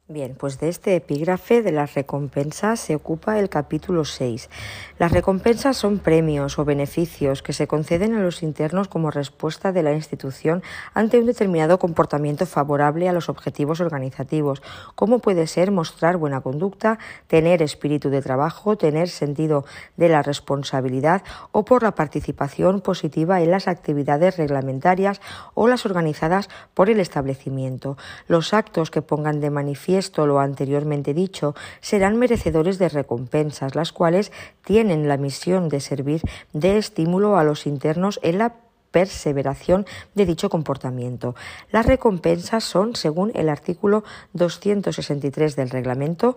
Bien, 0.07 0.37
pues 0.39 0.61
de 0.61 0.69
este 0.69 0.97
epígrafe 0.97 1.63
de 1.63 1.73
las 1.73 1.95
recompensas 1.95 2.79
se 2.79 2.95
ocupa 2.95 3.39
el 3.39 3.49
capítulo 3.49 4.05
6. 4.05 4.51
Las 4.99 5.13
recompensas 5.13 5.79
son 5.79 5.99
premios 5.99 6.59
o 6.59 6.67
beneficios 6.67 7.43
que 7.43 7.55
se 7.55 7.67
conceden 7.67 8.15
a 8.15 8.21
los 8.21 8.43
internos 8.43 8.89
como 8.89 9.11
respuesta 9.11 9.73
de 9.73 9.83
la 9.83 9.95
institución 9.95 10.63
ante 10.93 11.19
un 11.19 11.25
determinado 11.25 11.79
comportamiento 11.79 12.45
favorable 12.45 13.09
a 13.09 13.15
los 13.15 13.31
objetivos 13.31 13.81
organizativos, 13.81 14.61
como 14.95 15.21
puede 15.21 15.47
ser 15.47 15.71
mostrar 15.71 16.19
buena 16.19 16.43
conducta, 16.43 16.99
tener 17.27 17.63
espíritu 17.63 18.11
de 18.11 18.21
trabajo, 18.21 18.77
tener 18.77 19.09
sentido 19.09 19.65
de 19.97 20.11
la 20.11 20.21
responsabilidad 20.21 21.23
o 21.51 21.65
por 21.65 21.83
la 21.83 21.95
participación 21.95 22.83
positiva 22.83 23.41
en 23.41 23.51
las 23.51 23.69
actividades 23.69 24.37
reglamentarias 24.37 25.23
o 25.55 25.67
las 25.67 25.87
organizadas 25.87 26.51
por 26.75 26.91
el 26.91 27.01
establecimiento. 27.01 27.97
Los 28.29 28.53
actos 28.53 28.91
que 28.91 29.01
pongan 29.01 29.41
de 29.41 29.49
manifiesto 29.49 29.94
esto 29.95 30.27
lo 30.27 30.41
anteriormente 30.41 31.15
dicho, 31.15 31.55
serán 31.81 32.19
merecedores 32.19 32.79
de 32.79 32.89
recompensas, 32.89 33.75
las 33.75 33.93
cuales 33.93 34.33
tienen 34.65 35.09
la 35.09 35.17
misión 35.17 35.69
de 35.69 35.81
servir 35.81 36.23
de 36.53 36.79
estímulo 36.79 37.37
a 37.39 37.45
los 37.45 37.67
internos 37.67 38.21
en 38.23 38.39
la 38.39 38.55
perseveración 38.95 39.87
de 40.15 40.25
dicho 40.25 40.49
comportamiento. 40.49 41.35
Las 41.73 41.85
recompensas 41.85 42.63
son, 42.63 42.95
según 42.95 43.33
el 43.35 43.49
artículo 43.49 44.05
263 44.35 45.57
del 45.57 45.71
reglamento, 45.71 46.37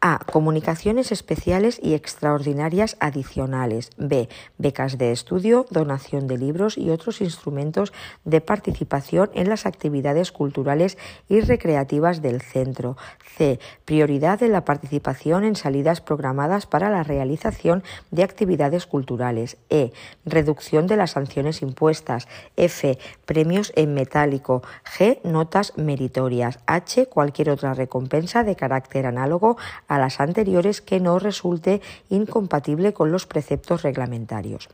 a. 0.00 0.18
Comunicaciones 0.30 1.12
especiales 1.12 1.78
y 1.82 1.94
extraordinarias 1.94 2.96
adicionales. 3.00 3.90
B. 3.96 4.28
Becas 4.58 4.98
de 4.98 5.12
estudio, 5.12 5.66
donación 5.70 6.26
de 6.26 6.38
libros 6.38 6.78
y 6.78 6.90
otros 6.90 7.20
instrumentos 7.20 7.92
de 8.24 8.40
participación 8.40 9.30
en 9.34 9.48
las 9.48 9.66
actividades 9.66 10.32
culturales 10.32 10.98
y 11.28 11.40
recreativas 11.40 12.22
del 12.22 12.42
centro. 12.42 12.96
C. 13.36 13.58
Prioridad 13.84 14.42
en 14.42 14.52
la 14.52 14.64
participación 14.64 15.44
en 15.44 15.56
salidas 15.56 16.00
programadas 16.00 16.66
para 16.66 16.90
la 16.90 17.02
realización 17.02 17.82
de 18.10 18.22
actividades 18.22 18.86
culturales. 18.86 19.56
E. 19.70 19.92
Reducción 20.24 20.86
de 20.86 20.96
las 20.96 21.12
sanciones 21.12 21.62
impuestas. 21.62 22.28
F. 22.56 22.98
Premios 23.24 23.72
en 23.76 23.94
metálico. 23.94 24.62
G. 24.98 25.20
Notas 25.24 25.72
meritorias. 25.76 26.58
H. 26.66 27.06
Cualquier 27.06 27.50
otra 27.50 27.74
recompensa 27.74 28.44
de 28.44 28.56
carácter 28.56 29.06
análogo 29.06 29.56
a 29.88 29.98
las 29.98 30.20
anteriores 30.20 30.80
que 30.80 31.00
no 31.00 31.18
resulte 31.18 31.80
incompatible 32.08 32.92
con 32.92 33.12
los 33.12 33.26
preceptos 33.26 33.82
reglamentarios. 33.82 34.68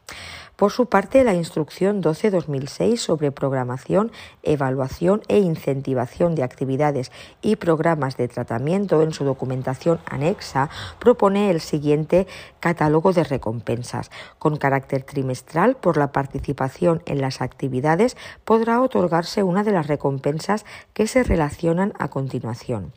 Por 0.57 0.71
su 0.71 0.87
parte, 0.87 1.25
la 1.25 1.35
Instrucción 1.35 2.03
12-2006 2.03 2.97
sobre 2.99 3.33
programación, 3.33 4.13
evaluación 4.43 5.23
e 5.27 5.39
incentivación 5.39 6.35
de 6.35 6.45
actividades 6.45 7.11
y 7.41 7.57
programas 7.57 8.17
de 8.17 8.29
tratamiento 8.29 9.03
en 9.03 9.13
su 9.13 9.25
documentación 9.25 9.99
anexa 10.07 10.71
propone 10.99 11.51
el 11.51 11.61
siguiente 11.61 12.27
catálogo 12.61 13.13
de 13.13 13.25
recompensas. 13.25 14.11
Con 14.39 14.57
carácter 14.57 15.03
trimestral 15.03 15.77
por 15.77 15.97
la 15.97 16.13
participación 16.13 17.03
en 17.07 17.21
las 17.21 17.41
actividades 17.41 18.17
podrá 18.45 18.81
otorgarse 18.83 19.43
una 19.43 19.65
de 19.65 19.73
las 19.73 19.87
recompensas 19.87 20.65
que 20.93 21.07
se 21.07 21.25
relacionan 21.25 21.93
a 21.99 22.09
continuación. 22.09 22.93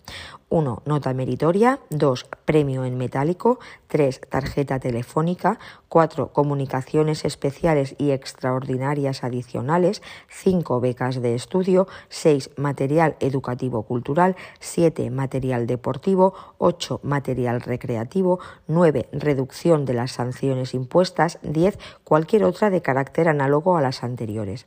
1. 0.55 0.83
Nota 0.85 1.13
meritoria. 1.13 1.79
2. 1.89 2.27
Premio 2.45 2.85
en 2.85 2.97
metálico. 2.97 3.59
3. 3.87 4.21
Tarjeta 4.29 4.79
telefónica. 4.79 5.59
4. 5.89 6.31
Comunicaciones 6.31 7.25
especiales 7.25 7.93
y 7.97 8.11
extraordinarias 8.11 9.25
adicionales. 9.25 10.01
5. 10.29 10.79
Becas 10.79 11.21
de 11.21 11.35
estudio. 11.35 11.89
6. 12.07 12.51
Material 12.55 13.17
educativo 13.19 13.83
cultural. 13.83 14.37
7. 14.61 15.11
Material 15.11 15.67
deportivo. 15.67 16.33
8. 16.57 17.01
Material 17.03 17.59
recreativo. 17.59 18.39
9. 18.67 19.09
Reducción 19.11 19.83
de 19.83 19.93
las 19.93 20.13
sanciones 20.13 20.73
impuestas. 20.73 21.37
10. 21.43 21.77
Cualquier 22.05 22.45
otra 22.45 22.69
de 22.69 22.81
carácter 22.81 23.27
análogo 23.27 23.75
a 23.75 23.81
las 23.81 24.05
anteriores. 24.05 24.65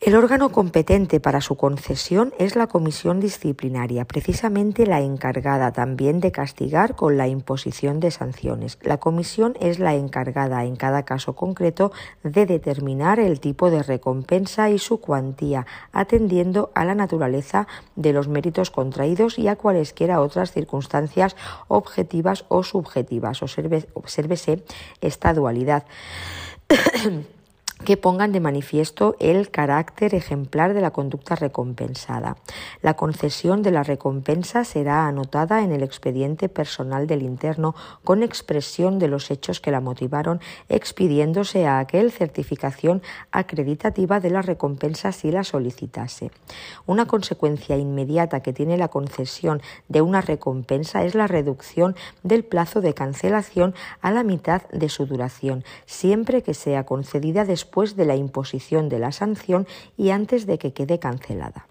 El 0.00 0.14
órgano 0.14 0.50
competente 0.50 1.18
para 1.18 1.40
su 1.40 1.56
concesión 1.56 2.32
es 2.38 2.54
la 2.54 2.68
comisión 2.68 3.18
disciplinaria, 3.18 4.04
precisamente 4.04 4.86
la 4.86 5.00
encargada 5.00 5.72
también 5.72 6.20
de 6.20 6.30
castigar 6.30 6.94
con 6.94 7.16
la 7.16 7.26
imposición 7.26 7.98
de 7.98 8.12
sanciones. 8.12 8.78
La 8.82 8.98
comisión 8.98 9.56
es 9.60 9.80
la 9.80 9.96
encargada 9.96 10.64
en 10.64 10.76
cada 10.76 11.02
caso 11.02 11.34
concreto 11.34 11.90
de 12.22 12.46
determinar 12.46 13.18
el 13.18 13.40
tipo 13.40 13.70
de 13.70 13.82
recompensa 13.82 14.70
y 14.70 14.78
su 14.78 15.00
cuantía, 15.00 15.66
atendiendo 15.90 16.70
a 16.76 16.84
la 16.84 16.94
naturaleza 16.94 17.66
de 17.96 18.12
los 18.12 18.28
méritos 18.28 18.70
contraídos 18.70 19.36
y 19.36 19.48
a 19.48 19.56
cualesquiera 19.56 20.20
otras 20.20 20.52
circunstancias 20.52 21.34
objetivas 21.66 22.44
o 22.46 22.62
subjetivas. 22.62 23.42
Obsérvese 23.42 24.62
esta 25.00 25.34
dualidad. 25.34 25.84
que 27.84 27.96
pongan 27.96 28.32
de 28.32 28.40
manifiesto 28.40 29.16
el 29.20 29.50
carácter 29.50 30.14
ejemplar 30.14 30.74
de 30.74 30.80
la 30.80 30.90
conducta 30.90 31.36
recompensada. 31.36 32.36
La 32.82 32.94
concesión 32.94 33.62
de 33.62 33.70
la 33.70 33.82
recompensa 33.82 34.64
será 34.64 35.06
anotada 35.06 35.62
en 35.62 35.72
el 35.72 35.82
expediente 35.82 36.48
personal 36.48 37.06
del 37.06 37.22
interno 37.22 37.74
con 38.04 38.22
expresión 38.22 38.98
de 38.98 39.08
los 39.08 39.30
hechos 39.30 39.60
que 39.60 39.70
la 39.70 39.80
motivaron, 39.80 40.40
expidiéndose 40.68 41.66
a 41.66 41.78
aquel 41.78 42.10
certificación 42.10 43.02
acreditativa 43.30 44.20
de 44.20 44.30
la 44.30 44.42
recompensa 44.42 45.12
si 45.12 45.30
la 45.30 45.44
solicitase. 45.44 46.30
Una 46.86 47.06
consecuencia 47.06 47.76
inmediata 47.76 48.40
que 48.40 48.52
tiene 48.52 48.76
la 48.76 48.88
concesión 48.88 49.62
de 49.88 50.02
una 50.02 50.20
recompensa 50.20 51.04
es 51.04 51.14
la 51.14 51.26
reducción 51.26 51.94
del 52.22 52.44
plazo 52.44 52.80
de 52.80 52.94
cancelación 52.94 53.74
a 54.00 54.10
la 54.10 54.24
mitad 54.24 54.62
de 54.70 54.88
su 54.88 55.06
duración, 55.06 55.64
siempre 55.86 56.42
que 56.42 56.54
sea 56.54 56.84
concedida 56.84 57.44
después 57.44 57.67
después 57.68 57.96
de 57.96 58.06
la 58.06 58.16
imposición 58.16 58.88
de 58.88 58.98
la 58.98 59.12
sanción 59.12 59.66
y 59.98 60.08
antes 60.08 60.46
de 60.46 60.56
que 60.56 60.72
quede 60.72 60.98
cancelada. 60.98 61.67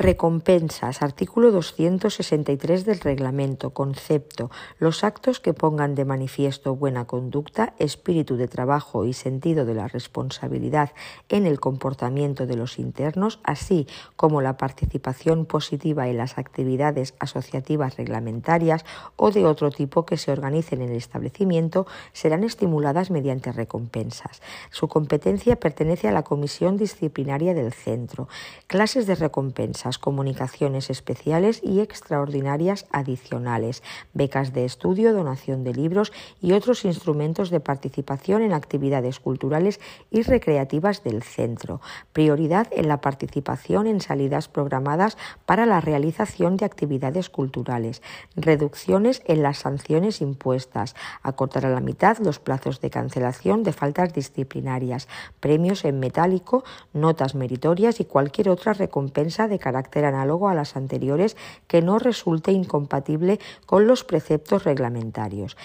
Recompensas. 0.00 1.02
Artículo 1.02 1.50
263 1.50 2.84
del 2.84 3.00
reglamento. 3.00 3.70
Concepto. 3.70 4.48
Los 4.78 5.02
actos 5.02 5.40
que 5.40 5.54
pongan 5.54 5.96
de 5.96 6.04
manifiesto 6.04 6.76
buena 6.76 7.04
conducta, 7.04 7.74
espíritu 7.80 8.36
de 8.36 8.46
trabajo 8.46 9.06
y 9.06 9.12
sentido 9.12 9.64
de 9.64 9.74
la 9.74 9.88
responsabilidad 9.88 10.92
en 11.28 11.46
el 11.46 11.58
comportamiento 11.58 12.46
de 12.46 12.54
los 12.54 12.78
internos, 12.78 13.40
así 13.42 13.88
como 14.14 14.40
la 14.40 14.56
participación 14.56 15.46
positiva 15.46 16.06
en 16.06 16.18
las 16.18 16.38
actividades 16.38 17.14
asociativas 17.18 17.96
reglamentarias 17.96 18.84
o 19.16 19.32
de 19.32 19.46
otro 19.46 19.72
tipo 19.72 20.06
que 20.06 20.16
se 20.16 20.30
organicen 20.30 20.80
en 20.80 20.90
el 20.90 20.96
establecimiento, 20.96 21.88
serán 22.12 22.44
estimuladas 22.44 23.10
mediante 23.10 23.50
recompensas. 23.50 24.42
Su 24.70 24.86
competencia 24.86 25.56
pertenece 25.56 26.06
a 26.06 26.12
la 26.12 26.22
Comisión 26.22 26.76
Disciplinaria 26.76 27.52
del 27.52 27.72
Centro. 27.72 28.28
Clases 28.68 29.08
de 29.08 29.16
comunicaciones 29.96 30.90
especiales 30.90 31.60
y 31.62 31.80
extraordinarias 31.80 32.84
adicionales, 32.92 33.82
becas 34.12 34.52
de 34.52 34.66
estudio, 34.66 35.14
donación 35.14 35.64
de 35.64 35.72
libros 35.72 36.12
y 36.42 36.52
otros 36.52 36.84
instrumentos 36.84 37.48
de 37.48 37.60
participación 37.60 38.42
en 38.42 38.52
actividades 38.52 39.20
culturales 39.20 39.80
y 40.10 40.22
recreativas 40.22 41.02
del 41.02 41.22
centro. 41.22 41.80
Prioridad 42.12 42.66
en 42.72 42.88
la 42.88 43.00
participación 43.00 43.86
en 43.86 44.02
salidas 44.02 44.48
programadas 44.48 45.16
para 45.46 45.64
la 45.64 45.80
realización 45.80 46.56
de 46.56 46.66
actividades 46.66 47.30
culturales. 47.30 48.02
Reducciones 48.36 49.22
en 49.26 49.42
las 49.42 49.58
sanciones 49.58 50.20
impuestas. 50.20 50.96
Acortar 51.22 51.64
a 51.64 51.70
la 51.70 51.80
mitad 51.80 52.18
los 52.18 52.40
plazos 52.40 52.80
de 52.80 52.90
cancelación 52.90 53.62
de 53.62 53.72
faltas 53.72 54.12
disciplinarias. 54.12 55.08
Premios 55.40 55.84
en 55.84 56.00
metálico, 56.00 56.64
notas 56.92 57.34
meritorias 57.34 58.00
y 58.00 58.04
cualquier 58.04 58.48
otra 58.48 58.72
recompensa 58.72 59.46
de 59.46 59.58
carácter 59.58 59.77
carácter 59.78 60.06
análogo 60.06 60.48
a 60.48 60.54
las 60.54 60.74
anteriores 60.76 61.36
que 61.68 61.82
no 61.82 62.00
resulte 62.00 62.50
incompatible 62.50 63.38
con 63.64 63.86
los 63.86 64.02
preceptos 64.02 64.64
reglamentarios 64.64 65.56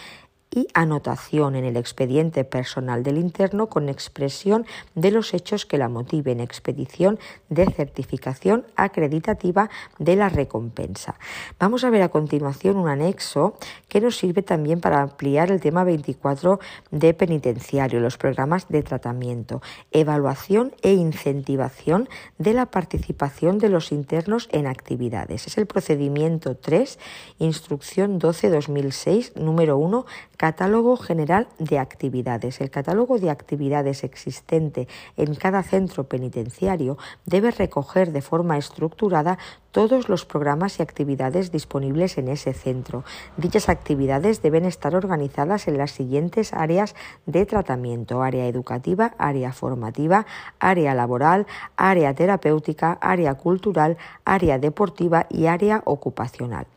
y 0.54 0.68
anotación 0.74 1.56
en 1.56 1.66
el 1.66 1.78
expediente 1.78 2.44
personal 2.44 3.04
del 3.04 3.18
interno 3.18 3.68
con 3.68 3.90
expresión 3.90 4.66
de 4.94 5.12
los 5.12 5.34
hechos 5.34 5.66
que 5.66 5.78
la 5.78 5.90
motiven, 5.90 6.40
expedición 6.40 7.20
de 7.50 7.66
certificación 7.66 8.66
acreditativa 8.76 9.70
de 9.98 10.16
la 10.16 10.30
recompensa. 10.30 11.16
Vamos 11.60 11.84
a 11.84 11.90
ver 11.90 12.04
a 12.04 12.10
continuación 12.10 12.78
un 12.78 12.88
anexo 12.88 13.58
que 13.88 14.02
nos 14.02 14.18
sirve 14.18 14.44
también 14.44 14.80
para 14.80 15.02
ampliar 15.02 15.52
el 15.52 15.60
tema 15.60 15.84
24 15.84 16.60
de 16.92 17.14
penitenciario, 17.14 18.00
los 18.00 18.18
programas 18.18 18.68
de 18.68 18.84
tratamiento, 18.84 19.62
evaluación 19.92 20.74
e 20.82 20.94
incentivación 20.94 22.10
de 22.38 22.54
la 22.54 22.68
participación 22.68 23.58
de 23.58 23.70
los 23.70 23.92
internos 23.92 24.50
en 24.52 24.68
actividades. 24.68 25.48
Es 25.48 25.58
el 25.58 25.66
procedimiento 25.66 26.56
3, 26.56 27.00
instrucción 27.40 28.20
12-2006, 28.20 29.36
número 29.36 29.78
1, 29.78 30.06
catálogo 30.44 30.98
general 30.98 31.48
de 31.58 31.80
actividades. 31.80 32.60
El 32.60 32.70
catálogo 32.70 33.18
de 33.18 33.30
actividades 33.30 34.04
existente 34.04 34.90
en 35.16 35.36
cada 35.36 35.64
centro 35.64 36.10
penitenciario 36.10 36.98
debe 37.26 37.50
recoger 37.50 38.12
de 38.12 38.22
forma 38.22 38.58
estructurada 38.58 39.38
todos 39.74 40.08
los 40.08 40.24
programas 40.24 40.80
y 40.80 40.84
actividades 40.84 41.52
disponibles 41.52 42.18
en 42.20 42.30
ese 42.30 42.54
centro. 42.54 43.04
Dichas 43.38 43.70
actividades 43.70 44.42
deben 44.42 44.66
estar 44.66 44.96
organizadas 44.96 45.68
en 45.68 45.80
las 45.80 45.92
siguientes 45.92 46.54
áreas 46.54 46.96
de 47.26 47.46
tratamiento, 47.46 48.22
área 48.22 48.46
educativa, 48.46 49.16
área 49.18 49.52
formativa, 49.52 50.28
área 50.60 50.94
laboral, 50.94 51.48
área 51.76 52.14
terapéutica, 52.14 53.00
área 53.02 53.34
cultural, 53.34 53.98
área 54.24 54.60
deportiva 54.60 55.26
y 55.30 55.48
área 55.48 55.82
ocupacional. 55.86 56.68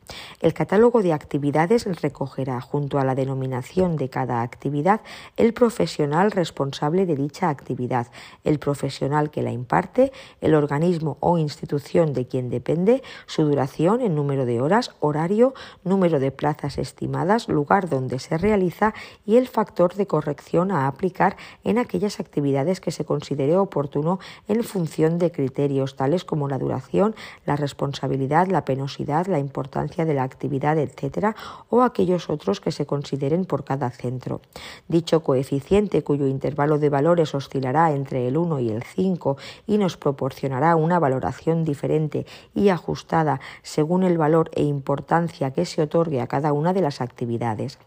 El 0.41 0.55
catálogo 0.55 1.03
de 1.03 1.13
actividades 1.13 1.85
recogerá, 2.01 2.61
junto 2.61 2.99
a 2.99 3.05
la 3.05 3.17
denominación 3.17 3.97
de 3.97 4.09
cada 4.09 4.43
actividad, 4.43 5.01
el 5.37 5.53
profesional 5.53 6.31
responsable 6.31 7.07
de 7.07 7.17
dicha 7.17 7.49
actividad, 7.49 8.07
el 8.45 8.59
profesional 8.59 9.31
que 9.31 9.43
la 9.43 9.51
imparte, 9.51 10.13
el 10.41 10.55
organismo 10.55 11.17
o 11.21 11.39
institución 11.39 12.13
de 12.13 12.27
quien 12.29 12.51
depende, 12.51 12.86
su 13.27 13.45
duración 13.45 14.01
en 14.01 14.15
número 14.15 14.47
de 14.47 14.61
horas, 14.61 14.93
horario, 15.01 15.55
número 15.85 16.21
de 16.21 16.31
plazas 16.31 16.79
estimadas, 16.79 17.49
lugar 17.49 17.89
donde 17.89 18.19
se 18.19 18.39
realiza 18.39 18.95
y 19.25 19.37
el 19.37 19.49
factor 19.49 19.95
de 19.95 20.07
corrección 20.07 20.71
a 20.71 20.87
aplicar 20.87 21.37
en 21.65 21.79
aquellas 21.79 22.21
actividades 22.21 22.81
que 22.81 22.91
se 22.91 23.05
considere 23.05 23.57
oportuno 23.57 24.19
en 24.49 24.65
función 24.65 25.19
de 25.19 25.31
criterios 25.31 25.97
tales 25.97 26.25
como 26.25 26.49
la 26.49 26.59
duración, 26.59 27.15
la 27.45 27.57
responsabilidad, 27.57 28.49
la 28.49 28.65
penosidad, 28.65 29.27
la 29.27 29.39
importancia 29.39 30.05
de 30.05 30.15
la 30.15 30.23
actividad, 30.23 30.79
etcétera, 30.79 31.37
o 31.69 31.83
aquellos 31.83 32.31
otros 32.31 32.61
que 32.61 32.73
se 32.73 32.87
consideren 32.87 33.45
por 33.45 33.65
cada 33.65 33.91
centro. 33.91 34.41
Dicho 34.89 35.23
coeficiente, 35.23 36.03
cuyo 36.03 36.27
intervalo 36.27 36.79
de 36.79 36.89
valores 36.89 37.35
oscilará 37.35 37.93
entre 37.93 38.29
el 38.29 38.37
1 38.37 38.61
y 38.61 38.71
el 38.71 38.83
5 38.83 39.37
y 39.67 39.79
nos 39.79 39.97
proporcionará 39.97 40.77
una 40.77 40.99
valoración 40.99 41.65
diferente 41.65 42.27
y 42.55 42.69
ajustada 42.77 43.41
según 43.63 44.05
el 44.05 44.17
valor 44.17 44.51
e 44.55 44.63
importancia 44.63 45.51
que 45.51 45.67
se 45.67 45.83
otorgue 45.83 46.21
a 46.21 46.27
cada 46.27 46.53
una 46.53 46.73
de 46.73 46.81
las 46.81 47.01
actividades. 47.01 47.79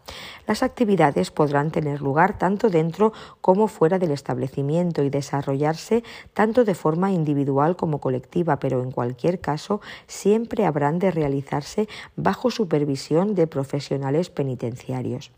Las 0.46 0.62
actividades 0.62 1.30
podrán 1.30 1.70
tener 1.70 2.02
lugar 2.02 2.38
tanto 2.38 2.68
dentro 2.68 3.12
como 3.40 3.66
fuera 3.66 3.98
del 3.98 4.10
establecimiento 4.10 5.02
y 5.02 5.10
desarrollarse 5.10 6.04
tanto 6.34 6.64
de 6.64 6.74
forma 6.74 7.10
individual 7.10 7.76
como 7.76 7.98
colectiva, 7.98 8.58
pero 8.58 8.82
en 8.82 8.90
cualquier 8.90 9.40
caso 9.40 9.80
siempre 10.06 10.66
habrán 10.66 10.98
de 10.98 11.10
realizarse 11.10 11.88
bajo 12.16 12.50
supervisión 12.50 13.34
de 13.34 13.46
profesionales 13.46 14.30
penitenciarios. 14.30 15.32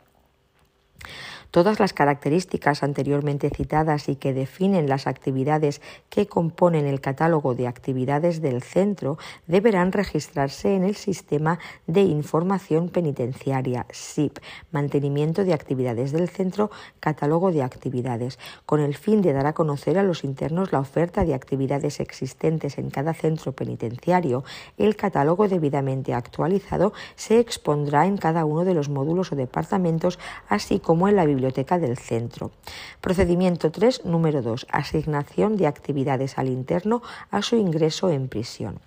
Todas 1.53 1.81
las 1.81 1.93
características 1.93 2.83
anteriormente 2.83 3.51
citadas 3.51 4.09
y 4.09 4.17
que 4.17 4.33
definen 4.33 4.89
las 4.89 5.07
actividades 5.07 5.83
que 6.09 6.27
componen 6.27 6.87
el 6.87 7.03
catálogo 7.03 7.55
de 7.55 7.69
actividades 7.69 8.41
del 8.41 8.63
centro 8.63 9.19
deberán 9.47 9.93
registrarse 9.93 10.75
en 10.75 10.83
el 10.83 10.95
Sistema 10.95 11.59
de 11.87 12.01
Información 12.01 12.89
Penitenciaria, 12.89 13.85
SIP, 13.91 14.39
Mantenimiento 14.71 15.45
de 15.45 15.53
Actividades 15.53 16.11
del 16.13 16.31
Centro, 16.31 16.71
Catálogo 17.01 17.53
de 17.53 17.63
Actividades, 17.63 18.39
con 18.65 18.81
el 18.81 18.97
fin 18.97 19.21
de 19.21 19.35
dar 19.35 19.45
a 19.45 19.53
conocer 19.53 19.99
a 19.99 20.03
los 20.03 20.25
internos 20.25 20.73
la 20.73 20.81
oferta 20.81 21.23
de 21.23 21.35
actividades 21.35 22.01
existentes 22.01 22.79
en 22.79 22.89
cada 22.89 23.13
centro 23.13 23.53
penitenciario. 23.53 24.43
El 24.79 24.97
catálogo 24.97 25.49
debidamente 25.49 26.15
actualizado 26.15 26.95
se 27.15 27.41
expondrá 27.41 28.07
en 28.07 28.17
cada 28.17 28.47
uno 28.47 28.65
de 28.65 28.73
los 28.73 28.89
módulos 28.89 29.33
o 29.33 29.37
departamentos, 29.37 30.19
así 30.49 30.79
como 30.79 31.09
en 31.09 31.17
la 31.17 31.27
biblioteca 31.27 31.42
biblioteca 31.43 31.81
del 31.81 31.99
centro. 31.99 32.53
Procedimiento 33.01 33.73
3, 33.73 34.05
número 34.05 34.43
2. 34.43 34.69
Asignación 34.71 35.57
de 35.57 35.67
actividades 35.67 36.39
al 36.39 36.49
interno 36.49 37.03
a 37.33 37.43
su 37.43 37.57
ingreso 37.57 38.11
en 38.11 38.29
prisión. 38.29 38.79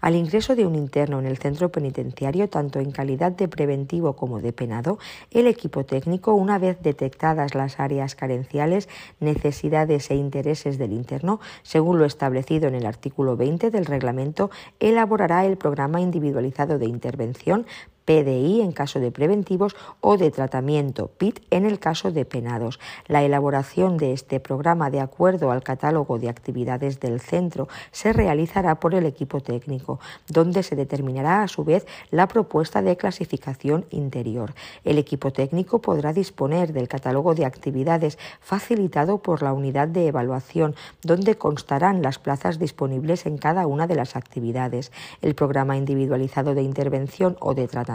Al 0.00 0.14
ingreso 0.14 0.54
de 0.54 0.64
un 0.64 0.76
interno 0.76 1.18
en 1.18 1.26
el 1.26 1.38
centro 1.38 1.72
penitenciario, 1.72 2.48
tanto 2.48 2.78
en 2.78 2.92
calidad 2.92 3.32
de 3.32 3.48
preventivo 3.48 4.14
como 4.14 4.40
de 4.40 4.52
penado, 4.52 4.98
el 5.32 5.48
equipo 5.48 5.84
técnico, 5.84 6.34
una 6.34 6.60
vez 6.60 6.80
detectadas 6.80 7.56
las 7.56 7.80
áreas 7.80 8.14
carenciales, 8.14 8.88
necesidades 9.18 10.08
e 10.12 10.14
intereses 10.14 10.78
del 10.78 10.92
interno, 10.92 11.40
según 11.64 11.98
lo 11.98 12.04
establecido 12.04 12.68
en 12.68 12.76
el 12.76 12.86
artículo 12.86 13.36
20 13.36 13.72
del 13.72 13.86
reglamento, 13.86 14.52
elaborará 14.78 15.44
el 15.46 15.56
programa 15.56 16.00
individualizado 16.00 16.78
de 16.78 16.86
intervención 16.86 17.66
PDI 18.04 18.60
en 18.60 18.72
caso 18.72 19.00
de 19.00 19.10
preventivos 19.10 19.74
o 20.00 20.16
de 20.16 20.30
tratamiento 20.30 21.08
PIT 21.08 21.40
en 21.50 21.64
el 21.64 21.78
caso 21.78 22.12
de 22.12 22.24
penados. 22.24 22.78
La 23.06 23.22
elaboración 23.22 23.96
de 23.96 24.12
este 24.12 24.40
programa 24.40 24.90
de 24.90 25.00
acuerdo 25.00 25.50
al 25.50 25.62
catálogo 25.62 26.18
de 26.18 26.28
actividades 26.28 27.00
del 27.00 27.20
centro 27.20 27.68
se 27.92 28.12
realizará 28.12 28.80
por 28.80 28.94
el 28.94 29.06
equipo 29.06 29.40
técnico, 29.40 30.00
donde 30.28 30.62
se 30.62 30.76
determinará 30.76 31.42
a 31.42 31.48
su 31.48 31.64
vez 31.64 31.86
la 32.10 32.28
propuesta 32.28 32.82
de 32.82 32.96
clasificación 32.96 33.86
interior. 33.90 34.54
El 34.84 34.98
equipo 34.98 35.32
técnico 35.32 35.80
podrá 35.80 36.12
disponer 36.12 36.72
del 36.72 36.88
catálogo 36.88 37.34
de 37.34 37.46
actividades 37.46 38.18
facilitado 38.40 39.18
por 39.18 39.42
la 39.42 39.52
unidad 39.52 39.88
de 39.88 40.08
evaluación, 40.08 40.74
donde 41.02 41.36
constarán 41.36 42.02
las 42.02 42.18
plazas 42.18 42.58
disponibles 42.58 43.26
en 43.26 43.38
cada 43.38 43.66
una 43.66 43.86
de 43.86 43.94
las 43.94 44.16
actividades. 44.16 44.92
El 45.22 45.34
programa 45.34 45.76
individualizado 45.76 46.54
de 46.54 46.62
intervención 46.62 47.36
o 47.40 47.54
de 47.54 47.66
tratamiento 47.68 47.93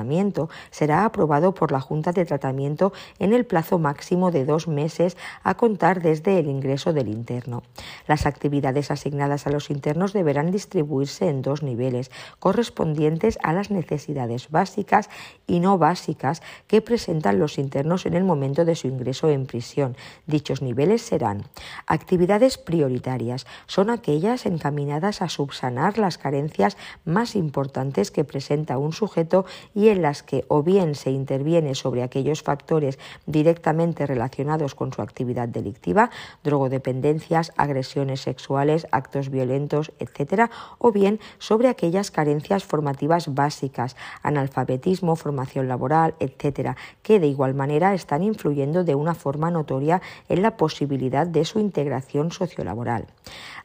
será 0.71 1.05
aprobado 1.05 1.53
por 1.53 1.71
la 1.71 1.81
Junta 1.81 2.11
de 2.11 2.25
Tratamiento 2.25 2.93
en 3.19 3.33
el 3.33 3.45
plazo 3.45 3.79
máximo 3.79 4.31
de 4.31 4.45
dos 4.45 4.67
meses 4.67 5.17
a 5.43 5.55
contar 5.55 6.01
desde 6.01 6.39
el 6.39 6.47
ingreso 6.47 6.93
del 6.93 7.07
interno. 7.07 7.63
Las 8.07 8.25
actividades 8.25 8.91
asignadas 8.91 9.47
a 9.47 9.51
los 9.51 9.69
internos 9.69 10.13
deberán 10.13 10.51
distribuirse 10.51 11.27
en 11.27 11.41
dos 11.41 11.63
niveles, 11.63 12.11
correspondientes 12.39 13.37
a 13.43 13.53
las 13.53 13.71
necesidades 13.71 14.49
básicas 14.49 15.09
y 15.47 15.59
no 15.59 15.77
básicas 15.77 16.41
que 16.67 16.81
presentan 16.81 17.39
los 17.39 17.57
internos 17.57 18.05
en 18.05 18.13
el 18.13 18.23
momento 18.23 18.65
de 18.65 18.75
su 18.75 18.87
ingreso 18.87 19.29
en 19.29 19.45
prisión. 19.45 19.95
Dichos 20.27 20.61
niveles 20.61 21.01
serán 21.01 21.43
actividades 21.87 22.57
prioritarias, 22.57 23.45
son 23.67 23.89
aquellas 23.89 24.45
encaminadas 24.45 25.21
a 25.21 25.29
subsanar 25.29 25.97
las 25.97 26.17
carencias 26.17 26.77
más 27.05 27.35
importantes 27.35 28.11
que 28.11 28.23
presenta 28.23 28.77
un 28.77 28.93
sujeto 28.93 29.45
y 29.73 29.88
en 29.89 30.01
las 30.01 30.23
que 30.23 30.45
o 30.47 30.63
bien 30.63 30.95
se 30.95 31.11
interviene 31.11 31.75
sobre 31.75 32.03
aquellos 32.03 32.43
factores 32.43 32.99
directamente 33.25 34.05
relacionados 34.05 34.75
con 34.75 34.93
su 34.93 35.01
actividad 35.01 35.47
delictiva, 35.47 36.09
drogodependencias, 36.43 37.51
agresiones 37.57 38.21
sexuales, 38.21 38.87
actos 38.91 39.29
violentos, 39.29 39.91
etc., 39.99 40.49
o 40.77 40.91
bien 40.91 41.19
sobre 41.37 41.67
aquellas 41.67 42.11
carencias 42.11 42.63
formativas 42.63 43.33
básicas, 43.33 43.95
analfabetismo, 44.23 45.15
formación 45.15 45.67
laboral, 45.67 46.15
etc., 46.19 46.75
que 47.01 47.19
de 47.19 47.27
igual 47.27 47.53
manera 47.53 47.93
están 47.93 48.23
influyendo 48.23 48.83
de 48.83 48.95
una 48.95 49.15
forma 49.15 49.51
notoria 49.51 50.01
en 50.27 50.41
la 50.41 50.57
posibilidad 50.57 51.27
de 51.27 51.45
su 51.45 51.59
integración 51.59 52.31
sociolaboral. 52.31 53.07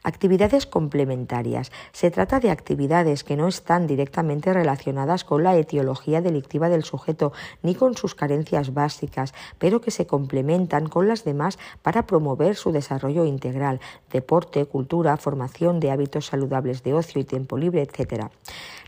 Actividades 0.05 0.67
complementarias. 0.67 1.71
Se 1.91 2.11
trata 2.11 2.39
de 2.39 2.51
actividades 2.51 3.23
que 3.23 3.35
no 3.35 3.47
están 3.47 3.87
directamente 3.87 4.53
relacionadas 4.53 5.23
con 5.23 5.41
la 5.41 5.57
etiología 5.57 6.21
delictiva 6.21 6.69
del 6.69 6.83
sujeto 6.83 7.33
ni 7.63 7.73
con 7.73 7.97
sus 7.97 8.13
carencias 8.13 8.71
básicas, 8.75 9.33
pero 9.57 9.81
que 9.81 9.89
se 9.89 10.05
complementan 10.05 10.89
con 10.89 11.07
las 11.07 11.23
demás 11.23 11.57
para 11.81 12.05
promover 12.05 12.55
su 12.55 12.71
desarrollo 12.71 13.25
integral, 13.25 13.79
deporte, 14.11 14.67
cultura, 14.67 15.17
formación 15.17 15.79
de 15.79 15.89
hábitos 15.89 16.27
saludables 16.27 16.83
de 16.83 16.93
ocio 16.93 17.19
y 17.19 17.23
tiempo 17.23 17.57
libre, 17.57 17.81
etc. 17.81 18.29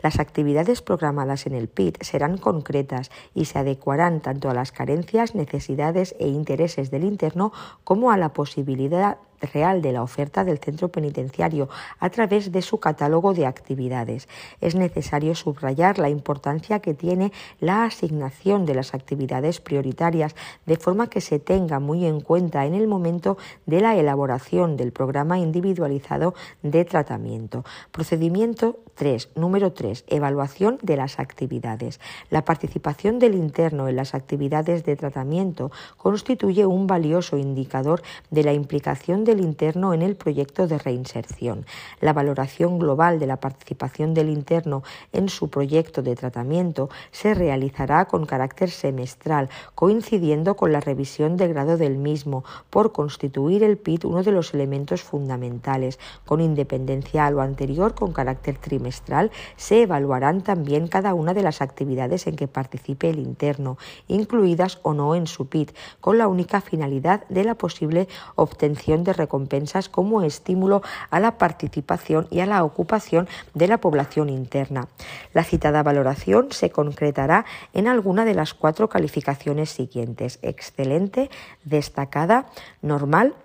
Las 0.02 0.20
actividades 0.20 0.82
programadas 0.82 1.48
en 1.48 1.54
el 1.56 1.68
PIT 1.68 2.04
serán 2.04 2.38
concretas 2.38 3.10
y 3.34 3.46
se 3.46 3.60
adecuarán 3.60 4.22
tanto 4.22 4.50
a 4.50 4.54
las 4.54 4.72
carencias, 4.72 5.36
necesidades 5.36 6.16
e 6.20 6.28
intereses 6.28 6.92
del 6.92 7.04
interno 7.04 7.52
como 7.84 8.12
a 8.12 8.18
la 8.18 8.34
posibilidad 8.34 9.18
real 9.42 9.82
de 9.82 9.92
la 9.92 10.04
oferta 10.04 10.44
del 10.44 10.60
centro 10.60 10.90
penitenciario 10.90 11.70
a 12.00 12.10
través 12.10 12.52
de 12.52 12.62
su 12.62 12.80
catálogo 12.80 13.34
de 13.34 13.46
actividades. 13.46 14.28
Es 14.62 14.76
necesario 14.76 15.36
subrayar 15.36 16.00
la 16.00 16.10
importancia 16.10 16.80
que 16.80 16.94
tiene 16.94 17.32
la 17.60 17.84
asignación 17.84 18.66
de 18.66 18.76
las 18.76 18.94
actividades 18.94 19.62
prioritarias, 19.62 20.36
de 20.66 20.78
forma 20.78 21.10
que 21.10 21.22
se 21.22 21.40
tenga 21.40 21.80
muy 21.80 22.06
en 22.06 22.22
cuenta 22.22 22.66
en 22.66 22.74
el 22.74 22.88
momento 22.88 23.38
de 23.66 23.82
la 23.82 23.96
elaboración 23.96 24.78
del 24.78 24.92
programa 24.92 25.40
individualizado 25.40 26.34
de 26.64 26.86
tratamiento. 26.86 27.64
Procedimiento 27.92 28.80
3. 28.96 29.30
Número 29.36 29.74
3. 29.74 29.87
Evaluación 30.08 30.80
de 30.82 30.97
las 30.97 31.19
actividades. 31.19 32.00
La 32.30 32.43
participación 32.43 33.19
del 33.19 33.36
interno 33.36 33.88
en 33.88 33.95
las 33.95 34.13
actividades 34.13 34.84
de 34.84 34.95
tratamiento 34.95 35.71
constituye 35.97 36.65
un 36.65 36.88
valioso 36.88 37.38
indicador 37.38 38.02
de 38.30 38.43
la 38.43 38.54
implicación 38.54 39.23
del 39.23 39.39
interno 39.39 39.93
en 39.93 40.02
el 40.02 40.15
proyecto 40.15 40.67
de 40.67 40.78
reinserción. 40.78 41.65
La 42.02 42.13
valoración 42.13 42.80
global 42.80 43.19
de 43.19 43.28
la 43.28 43.38
participación 43.38 44.13
del 44.13 44.30
interno 44.30 44.84
en 45.13 45.30
su 45.30 45.50
proyecto 45.50 46.02
de 46.02 46.15
tratamiento 46.15 46.89
se 47.12 47.34
realizará 47.34 48.06
con 48.06 48.26
carácter 48.26 48.69
semestral, 48.69 49.50
coincidiendo 49.76 50.56
con 50.56 50.71
la 50.71 50.80
revisión 50.80 51.38
de 51.38 51.47
grado 51.47 51.78
del 51.78 51.97
mismo, 51.97 52.43
por 52.69 52.91
constituir 52.91 53.63
el 53.63 53.78
PIT 53.78 54.06
uno 54.06 54.23
de 54.23 54.32
los 54.32 54.54
elementos 54.54 55.02
fundamentales. 55.02 56.00
Con 56.26 56.41
independencia 56.41 57.26
a 57.26 57.32
lo 57.32 57.41
anterior, 57.41 57.93
con 57.93 58.12
carácter 58.12 58.58
trimestral, 58.58 59.32
se 59.56 59.77
evaluarán 59.82 60.42
también 60.42 60.88
cada 60.88 61.13
una 61.13 61.34
de 61.34 61.44
las 61.44 61.62
actividades 61.62 62.28
en 62.28 62.36
que 62.36 62.48
participe 62.48 63.10
el 63.10 63.20
interno, 63.20 63.78
incluidas 64.08 64.80
o 64.84 64.94
no 64.94 65.15
en 65.15 65.28
su 65.28 65.48
PIT, 65.48 65.75
con 66.02 66.17
la 66.17 66.28
única 66.28 66.62
finalidad 66.62 67.25
de 67.30 67.44
la 67.44 67.56
posible 67.56 68.08
obtención 68.36 69.04
de 69.04 69.13
recompensas 69.13 69.90
como 69.90 70.21
estímulo 70.21 70.82
a 71.10 71.19
la 71.19 71.38
participación 71.38 72.28
y 72.30 72.40
a 72.40 72.46
la 72.46 72.63
ocupación 72.63 73.28
de 73.54 73.67
la 73.67 73.80
población 73.80 74.30
interna. 74.30 74.88
La 75.34 75.44
citada 75.44 75.84
valoración 75.84 76.52
se 76.52 76.69
concretará 76.69 77.46
en 77.73 77.88
alguna 77.88 78.25
de 78.25 78.34
las 78.34 78.54
cuatro 78.54 78.90
calificaciones 78.90 79.69
siguientes: 79.69 80.40
excelente, 80.42 81.30
destacada, 81.63 82.48
normal 82.82 83.36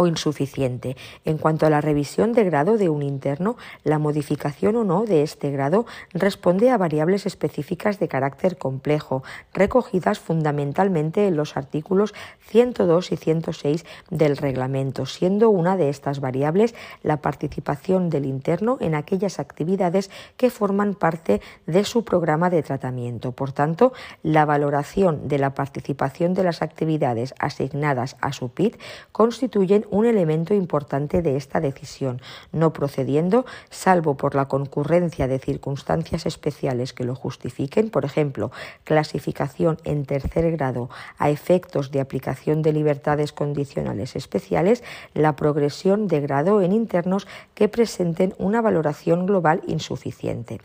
o 0.00 0.06
insuficiente. 0.06 0.96
En 1.26 1.36
cuanto 1.36 1.66
a 1.66 1.70
la 1.70 1.82
revisión 1.82 2.32
de 2.32 2.44
grado 2.44 2.78
de 2.78 2.88
un 2.88 3.02
interno, 3.02 3.58
la 3.84 3.98
modificación 3.98 4.76
o 4.76 4.84
no 4.84 5.04
de 5.04 5.22
este 5.22 5.50
grado 5.50 5.84
responde 6.14 6.70
a 6.70 6.78
variables 6.78 7.26
específicas 7.26 7.98
de 7.98 8.08
carácter 8.08 8.56
complejo, 8.56 9.22
recogidas 9.52 10.18
fundamentalmente 10.18 11.26
en 11.26 11.36
los 11.36 11.58
artículos 11.58 12.14
102 12.48 13.12
y 13.12 13.16
106 13.18 13.84
del 14.08 14.38
reglamento, 14.38 15.04
siendo 15.04 15.50
una 15.50 15.76
de 15.76 15.90
estas 15.90 16.20
variables 16.20 16.74
la 17.02 17.18
participación 17.18 18.08
del 18.08 18.24
interno 18.24 18.78
en 18.80 18.94
aquellas 18.94 19.38
actividades 19.38 20.10
que 20.38 20.48
forman 20.48 20.94
parte 20.94 21.42
de 21.66 21.84
su 21.84 22.06
programa 22.06 22.48
de 22.48 22.62
tratamiento. 22.62 23.32
Por 23.32 23.52
tanto, 23.52 23.92
la 24.22 24.46
valoración 24.46 25.28
de 25.28 25.38
la 25.38 25.52
participación 25.52 26.32
de 26.32 26.44
las 26.44 26.62
actividades 26.62 27.34
asignadas 27.38 28.16
a 28.22 28.32
su 28.32 28.48
PIT 28.48 28.80
constituye 29.12 29.89
un 29.90 30.06
elemento 30.06 30.54
importante 30.54 31.22
de 31.22 31.36
esta 31.36 31.60
decisión, 31.60 32.20
no 32.52 32.72
procediendo, 32.72 33.44
salvo 33.68 34.16
por 34.16 34.34
la 34.34 34.46
concurrencia 34.46 35.28
de 35.28 35.38
circunstancias 35.38 36.26
especiales 36.26 36.92
que 36.92 37.04
lo 37.04 37.14
justifiquen, 37.14 37.90
por 37.90 38.04
ejemplo, 38.04 38.50
clasificación 38.84 39.78
en 39.84 40.06
tercer 40.06 40.50
grado 40.52 40.90
a 41.18 41.30
efectos 41.30 41.90
de 41.90 42.00
aplicación 42.00 42.62
de 42.62 42.72
libertades 42.72 43.32
condicionales 43.32 44.16
especiales, 44.16 44.84
la 45.14 45.36
progresión 45.36 46.06
de 46.06 46.20
grado 46.20 46.62
en 46.62 46.72
internos 46.72 47.26
que 47.54 47.68
presenten 47.68 48.34
una 48.38 48.60
valoración 48.60 49.26
global 49.26 49.62
insuficiente. 49.66 50.60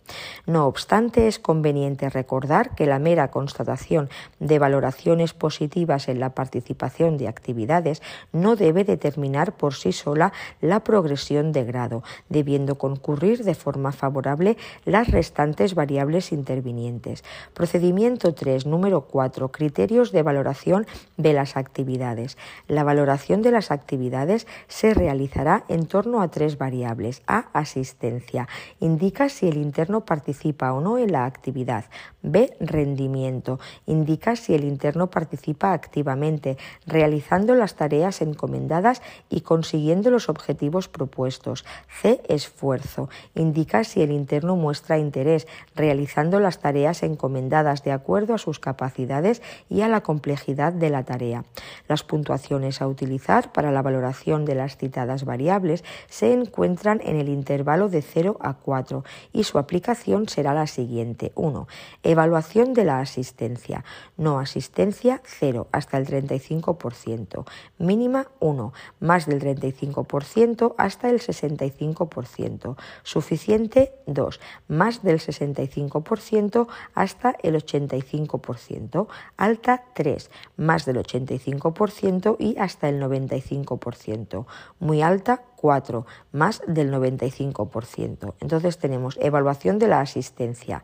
No 0.46 0.68
obstante, 0.68 1.28
es 1.28 1.40
conveniente 1.40 2.10
recordar 2.10 2.76
que 2.76 2.86
la 2.86 3.00
mera 3.00 3.32
constatación 3.32 4.10
de 4.40 4.60
valoraciones 4.60 5.34
positivas 5.34 6.08
en 6.08 6.20
la 6.20 6.32
participación 6.36 7.18
de 7.18 7.28
actividades 7.28 8.02
no 8.32 8.56
debe 8.56 8.84
determinar 8.84 9.15
determinar 9.16 9.54
por 9.54 9.76
sí 9.76 9.94
sola 9.94 10.34
la 10.60 10.82
progresión 10.82 11.54
de 11.54 11.64
grado, 11.64 12.04
debiendo 12.28 12.76
concurrir 12.76 13.46
de 13.46 13.56
forma 13.56 13.94
favorable 13.94 14.58
las 14.84 15.08
restantes 15.08 15.74
variables 15.74 16.34
intervinientes. 16.34 17.24
Procedimiento 17.54 18.34
3, 18.34 18.66
número 18.66 19.02
4. 19.08 19.52
Criterios 19.52 20.12
de 20.12 20.22
valoración 20.22 20.86
de 21.16 21.32
las 21.32 21.56
actividades. 21.56 22.38
La 22.68 22.84
valoración 22.84 23.42
de 23.42 23.52
las 23.52 23.72
actividades 23.72 24.48
se 24.68 24.94
realizará 24.94 25.64
en 25.70 25.86
torno 25.86 26.22
a 26.22 26.28
tres 26.28 26.58
variables. 26.58 27.22
A. 27.26 27.48
Asistencia. 27.54 28.50
Indica 28.82 29.30
si 29.30 29.48
el 29.48 29.58
interno 29.58 30.02
participa 30.02 30.74
o 30.74 30.82
no 30.82 30.98
en 30.98 31.14
la 31.14 31.26
actividad. 31.26 31.86
B. 32.22 32.52
Rendimiento. 32.60 33.60
Indica 33.86 34.36
si 34.36 34.56
el 34.56 34.66
interno 34.66 35.10
participa 35.10 35.72
activamente, 35.74 36.58
realizando 36.86 37.56
las 37.56 37.76
tareas 37.76 38.22
encomendadas 38.22 38.95
y 39.30 39.42
consiguiendo 39.42 40.10
los 40.10 40.30
objetivos 40.30 40.88
propuestos. 40.88 41.66
C. 42.02 42.22
Esfuerzo. 42.28 43.10
Indica 43.34 43.84
si 43.84 44.02
el 44.02 44.12
interno 44.12 44.56
muestra 44.56 44.98
interés 44.98 45.48
realizando 45.76 46.40
las 46.40 46.60
tareas 46.60 47.04
encomendadas 47.04 47.84
de 47.84 47.92
acuerdo 47.92 48.34
a 48.34 48.38
sus 48.38 48.60
capacidades 48.60 49.42
y 49.70 49.82
a 49.82 49.88
la 49.88 50.02
complejidad 50.02 50.74
de 50.74 50.90
la 50.90 51.04
tarea. 51.04 51.46
Las 51.88 52.04
puntuaciones 52.04 52.82
a 52.82 52.88
utilizar 52.88 53.52
para 53.52 53.72
la 53.72 53.82
valoración 53.82 54.46
de 54.46 54.56
las 54.56 54.78
citadas 54.78 55.26
variables 55.26 55.84
se 56.08 56.34
encuentran 56.34 57.02
en 57.04 57.18
el 57.18 57.30
intervalo 57.30 57.90
de 57.90 58.02
0 58.02 58.38
a 58.40 58.54
4 58.54 59.04
y 59.34 59.44
su 59.44 59.58
aplicación 59.58 60.28
será 60.30 60.54
la 60.54 60.68
siguiente. 60.68 61.32
1. 61.36 61.68
Evaluación 62.04 62.74
de 62.74 62.86
la 62.86 63.00
asistencia. 63.00 63.84
No 64.18 64.40
asistencia 64.40 65.22
0 65.26 65.68
hasta 65.72 65.98
el 65.98 66.08
35%. 66.08 67.46
Mínima 67.78 68.28
1 68.40 68.74
más 69.00 69.26
del 69.26 69.42
35% 69.42 70.76
hasta 70.78 71.10
el 71.10 71.20
65%. 71.20 72.76
Suficiente 73.04 73.94
2, 74.08 74.40
más 74.68 75.04
del 75.04 75.20
65% 75.20 76.68
hasta 76.94 77.36
el 77.44 77.56
85%. 77.56 79.08
Alta 79.38 79.84
3, 79.94 80.32
más 80.58 80.86
del 80.86 80.98
85% 80.98 82.36
y 82.40 82.58
hasta 82.58 82.90
el 82.90 83.02
95%. 83.02 84.46
Muy 84.80 85.02
alta 85.02 85.44
4, 85.56 86.06
más 86.32 86.62
del 86.68 86.92
95%. 86.92 88.34
Entonces 88.40 88.78
tenemos 88.78 89.18
evaluación 89.22 89.80
de 89.80 89.88
la 89.88 90.02
asistencia 90.02 90.84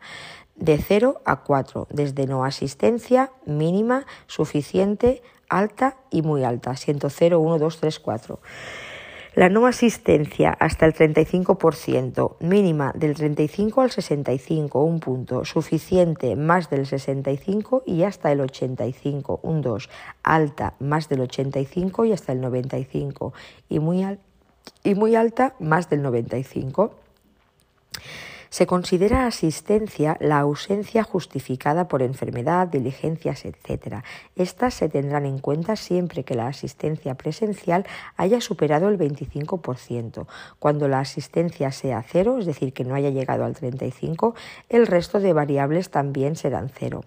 de 0.56 0.78
0 0.78 1.20
a 1.24 1.42
4, 1.42 1.88
desde 1.90 2.26
no 2.26 2.44
asistencia 2.44 3.32
mínima, 3.46 4.06
suficiente, 4.26 5.22
alta 5.52 5.96
y 6.10 6.22
muy 6.22 6.44
alta, 6.44 6.76
siento 6.76 7.10
0, 7.10 7.38
1, 7.38 7.58
2, 7.58 7.80
3, 7.80 7.98
4. 8.00 8.40
La 9.34 9.48
no 9.48 9.66
asistencia 9.66 10.50
hasta 10.50 10.84
el 10.84 10.92
35%, 10.92 12.36
mínima 12.40 12.92
del 12.94 13.14
35 13.14 13.80
al 13.80 13.90
65, 13.90 14.82
un 14.82 15.00
punto, 15.00 15.46
suficiente 15.46 16.36
más 16.36 16.68
del 16.68 16.86
65 16.86 17.82
y 17.86 18.02
hasta 18.02 18.30
el 18.30 18.42
85, 18.42 19.40
un 19.42 19.62
2, 19.62 19.88
alta 20.22 20.74
más 20.80 21.08
del 21.08 21.22
85 21.22 22.04
y 22.04 22.12
hasta 22.12 22.32
el 22.32 22.42
95 22.42 23.32
y 23.70 23.78
muy, 23.78 24.06
y 24.84 24.94
muy 24.94 25.16
alta 25.16 25.54
más 25.60 25.88
del 25.88 26.02
95. 26.02 26.94
Se 28.52 28.66
considera 28.66 29.26
asistencia 29.26 30.18
la 30.20 30.38
ausencia 30.40 31.04
justificada 31.04 31.88
por 31.88 32.02
enfermedad, 32.02 32.68
diligencias, 32.68 33.46
etc. 33.46 34.04
Estas 34.36 34.74
se 34.74 34.90
tendrán 34.90 35.24
en 35.24 35.38
cuenta 35.38 35.74
siempre 35.74 36.22
que 36.22 36.34
la 36.34 36.48
asistencia 36.48 37.14
presencial 37.14 37.86
haya 38.18 38.42
superado 38.42 38.90
el 38.90 38.98
25%. 38.98 40.26
Cuando 40.58 40.86
la 40.86 41.00
asistencia 41.00 41.72
sea 41.72 42.04
cero, 42.06 42.36
es 42.38 42.44
decir, 42.44 42.74
que 42.74 42.84
no 42.84 42.94
haya 42.94 43.08
llegado 43.08 43.46
al 43.46 43.54
35%, 43.54 44.34
el 44.68 44.86
resto 44.86 45.18
de 45.18 45.32
variables 45.32 45.88
también 45.88 46.36
serán 46.36 46.68
cero. 46.68 47.04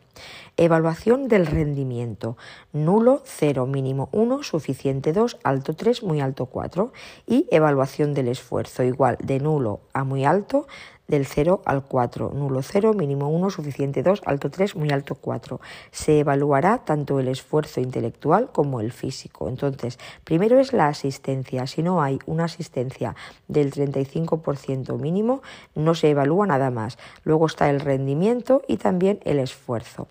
Evaluación 0.58 1.28
del 1.28 1.46
rendimiento. 1.46 2.38
Nulo 2.74 3.22
0, 3.26 3.68
mínimo 3.68 4.10
1, 4.14 4.42
suficiente 4.42 5.14
2, 5.14 5.38
alto 5.44 5.76
3, 5.76 6.02
muy 6.02 6.22
alto 6.22 6.48
4. 6.48 6.92
Y 7.28 7.48
evaluación 7.52 8.16
del 8.16 8.30
esfuerzo 8.30 8.82
igual 8.82 9.18
de 9.22 9.40
nulo 9.40 9.82
a 9.94 10.06
muy 10.06 10.26
alto 10.26 10.66
del 11.08 11.26
0 11.26 11.62
al 11.66 11.84
4, 11.84 12.32
nulo 12.34 12.62
0, 12.62 12.94
mínimo 12.94 13.30
1, 13.30 13.50
suficiente 13.50 14.04
2, 14.04 14.22
alto 14.26 14.50
3, 14.50 14.76
muy 14.76 14.90
alto 14.92 15.16
4. 15.16 15.60
Se 15.92 16.20
evaluará 16.20 16.80
tanto 16.80 17.20
el 17.20 17.28
esfuerzo 17.28 17.82
intelectual 17.82 18.50
como 18.52 18.82
el 18.82 18.92
físico. 18.92 19.48
Entonces, 19.50 20.00
primero 20.24 20.60
es 20.60 20.74
la 20.74 20.88
asistencia. 20.88 21.68
Si 21.68 21.84
no 21.84 22.02
hay 22.02 22.20
una 22.26 22.46
asistencia 22.46 23.16
del 23.48 23.72
35% 23.72 24.98
mínimo, 25.00 25.42
no 25.76 25.96
se 25.96 26.10
evalúa 26.10 26.48
nada 26.48 26.72
más. 26.72 26.98
Luego 27.24 27.46
está 27.46 27.70
el 27.70 27.80
rendimiento 27.80 28.64
y 28.68 28.78
también 28.78 29.20
el 29.26 29.40
esfuerzo. 29.40 30.08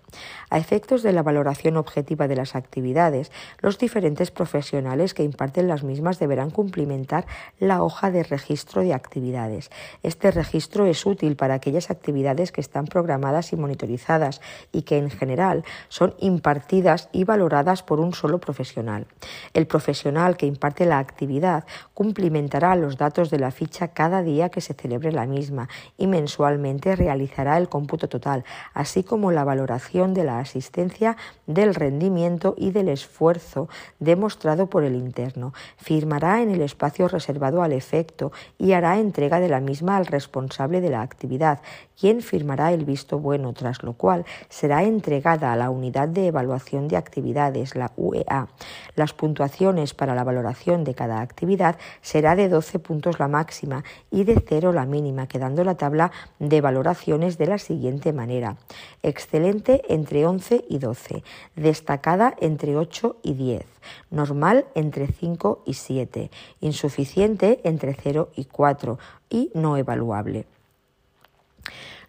A 0.51 0.59
efectos 0.59 1.03
de 1.03 1.13
la 1.13 1.23
valoración 1.23 1.77
objetiva 1.77 2.29
de 2.29 2.37
las 2.37 2.55
actividades, 2.55 3.33
los 3.61 3.79
diferentes 3.79 4.31
profesionales 4.31 5.15
que 5.15 5.25
imparten 5.25 5.69
las 5.69 5.83
mismas 5.83 6.19
deberán 6.19 6.51
cumplimentar 6.51 7.27
la 7.59 7.83
hoja 7.83 8.11
de 8.11 8.23
registro 8.23 8.83
de 8.83 8.95
actividades. 8.95 9.71
Este 10.03 10.31
registro 10.31 10.84
es 10.87 11.05
útil 11.07 11.37
para 11.37 11.55
aquellas 11.55 11.91
actividades 11.91 12.53
que 12.53 12.61
están 12.61 12.87
programadas 12.87 13.53
y 13.53 13.57
monitorizadas 13.57 14.41
y 14.73 14.83
que 14.83 14.99
en 14.99 15.11
general 15.11 15.65
son 15.89 16.15
impartidas 16.19 17.09
y 17.13 17.25
valoradas 17.25 17.83
por 17.83 18.01
un 18.01 18.15
solo 18.15 18.39
profesional. 18.39 19.07
El 19.53 19.67
profesional 19.67 20.37
que 20.37 20.47
imparte 20.47 20.87
la 20.87 20.99
actividad 20.99 21.65
cumplimentará 21.95 22.75
los 22.77 22.99
datos 22.99 23.31
de 23.31 23.39
la 23.39 23.51
ficha 23.51 23.89
cada 23.89 24.23
día 24.23 24.51
que 24.51 24.61
se 24.61 24.75
celebre 24.75 25.13
la 25.13 25.27
misma 25.27 25.69
y 25.97 26.07
mensualmente 26.07 26.97
realizará 26.97 27.57
el 27.57 27.69
cómputo 27.69 28.09
total, 28.09 28.45
así 28.75 29.05
como 29.05 29.33
la 29.33 29.45
valoración 29.45 30.13
de 30.13 30.25
la 30.25 30.41
asistencia, 30.41 31.17
del 31.47 31.75
rendimiento 31.75 32.55
y 32.59 32.73
del 32.73 32.89
esfuerzo 32.89 33.69
demostrado 34.01 34.67
por 34.69 34.85
el 34.85 34.97
interno. 34.97 35.55
Firmará 35.77 36.43
en 36.43 36.51
el 36.51 36.61
espacio 36.61 37.09
reservado 37.09 37.63
al 37.63 37.73
efecto 37.73 38.33
y 38.59 38.73
hará 38.73 38.99
entrega 38.99 39.41
de 39.41 39.49
la 39.49 39.61
misma 39.61 39.97
al 39.97 40.07
responsable 40.07 40.81
de 40.81 40.91
la 40.91 41.03
actividad, 41.03 41.61
quien 41.99 42.23
firmará 42.23 42.73
el 42.73 42.85
visto 42.85 43.19
bueno, 43.19 43.53
tras 43.53 43.83
lo 43.83 43.95
cual 43.95 44.25
será 44.49 44.83
entregada 44.83 45.53
a 45.53 45.57
la 45.57 45.71
unidad 45.71 46.09
de 46.09 46.29
evaluación 46.29 46.89
de 46.89 46.97
actividades, 46.97 47.75
la 47.75 47.93
UEA. 47.97 48.49
Las 48.97 49.13
puntuaciones 49.13 49.95
para 49.95 50.15
la 50.15 50.25
valoración 50.25 50.85
de 50.85 50.95
cada 50.95 51.21
actividad 51.21 51.77
será 52.03 52.37
de 52.37 52.49
12 52.49 52.79
puntos 52.79 53.19
la 53.19 53.29
máxima 53.29 53.85
y 54.11 54.25
de 54.25 54.43
0 54.47 54.73
la 54.73 54.87
mínima, 54.87 55.27
quedando 55.27 55.65
la 55.65 55.77
tabla 55.77 56.13
de 56.39 56.61
valoraciones 56.61 57.39
de 57.39 57.47
la 57.47 57.59
siguiente 57.59 58.13
manera. 58.13 58.57
Excelente 59.03 59.83
entre 59.89 60.27
11 60.27 60.65
y 60.69 60.79
12, 60.79 61.23
destacada 61.57 62.35
entre 62.41 62.77
8 62.77 63.17
y 63.23 63.35
10, 63.35 63.65
normal 64.11 64.67
entre 64.75 65.07
5 65.07 65.63
y 65.67 65.75
7, 65.75 66.31
insuficiente 66.61 67.61
entre 67.65 67.95
0 67.95 68.31
y 68.37 68.45
4 68.47 68.99
y 69.31 69.51
no 69.55 69.77
evaluable. 69.77 70.47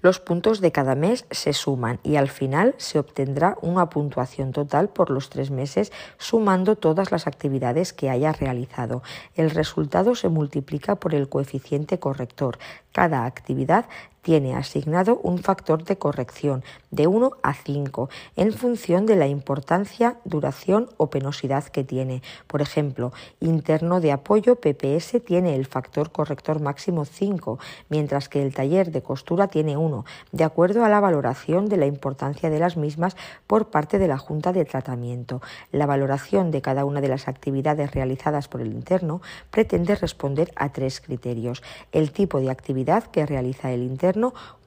Los 0.02 0.20
puntos 0.20 0.62
de 0.62 0.72
cada 0.72 0.94
mes 0.94 1.26
se 1.32 1.52
suman 1.54 2.00
y 2.04 2.18
al 2.18 2.30
final 2.30 2.76
se 2.78 3.00
obtendrá 3.00 3.58
una 3.62 3.90
puntuación 3.90 4.52
total 4.52 4.90
por 4.90 5.10
los 5.10 5.30
tres 5.30 5.50
meses 5.50 5.92
sumando 6.18 6.76
todas 6.76 7.12
las 7.12 7.26
actividades 7.26 7.92
que 7.92 8.10
haya 8.10 8.32
realizado. 8.32 9.02
El 9.34 9.50
resultado 9.50 10.14
se 10.14 10.30
multiplica 10.30 10.96
por 10.96 11.16
el 11.16 11.28
coeficiente 11.28 11.98
corrector. 11.98 12.60
Cada 12.92 13.26
actividad 13.26 13.86
tiene 14.26 14.56
asignado 14.56 15.20
un 15.22 15.38
factor 15.38 15.84
de 15.84 16.00
corrección 16.00 16.64
de 16.90 17.06
1 17.06 17.34
a 17.44 17.54
5 17.54 18.10
en 18.36 18.54
función 18.54 19.06
de 19.06 19.16
la 19.16 19.28
importancia, 19.28 20.18
duración 20.26 20.90
o 20.98 21.12
penosidad 21.12 21.66
que 21.66 21.84
tiene. 21.84 22.24
Por 22.48 22.64
ejemplo, 22.64 23.14
interno 23.40 24.02
de 24.02 24.12
apoyo 24.12 24.56
PPS 24.56 25.24
tiene 25.24 25.56
el 25.56 25.68
factor 25.68 26.12
corrector 26.12 26.60
máximo 26.60 27.06
5, 27.06 27.60
mientras 27.90 28.28
que 28.28 28.42
el 28.42 28.52
taller 28.52 28.92
de 28.92 29.04
costura 29.04 29.48
tiene 29.48 29.78
1, 29.78 30.06
de 30.32 30.44
acuerdo 30.44 30.84
a 30.84 30.90
la 30.90 31.00
valoración 31.00 31.70
de 31.70 31.78
la 31.78 31.86
importancia 31.86 32.50
de 32.50 32.58
las 32.58 32.78
mismas 32.78 33.16
por 33.46 33.70
parte 33.70 34.00
de 34.00 34.08
la 34.08 34.18
Junta 34.18 34.54
de 34.54 34.66
Tratamiento. 34.66 35.44
La 35.72 35.86
valoración 35.86 36.50
de 36.50 36.64
cada 36.64 36.84
una 36.84 37.00
de 37.00 37.10
las 37.10 37.28
actividades 37.28 37.92
realizadas 37.92 38.48
por 38.48 38.62
el 38.62 38.74
interno 38.74 39.22
pretende 39.52 39.94
responder 39.94 40.52
a 40.56 40.70
tres 40.70 41.00
criterios. 41.00 41.62
El 41.92 42.12
tipo 42.12 42.40
de 42.40 42.50
actividad 42.50 43.04
que 43.04 43.28
realiza 43.28 43.72
el 43.72 43.84
interno, 43.84 44.15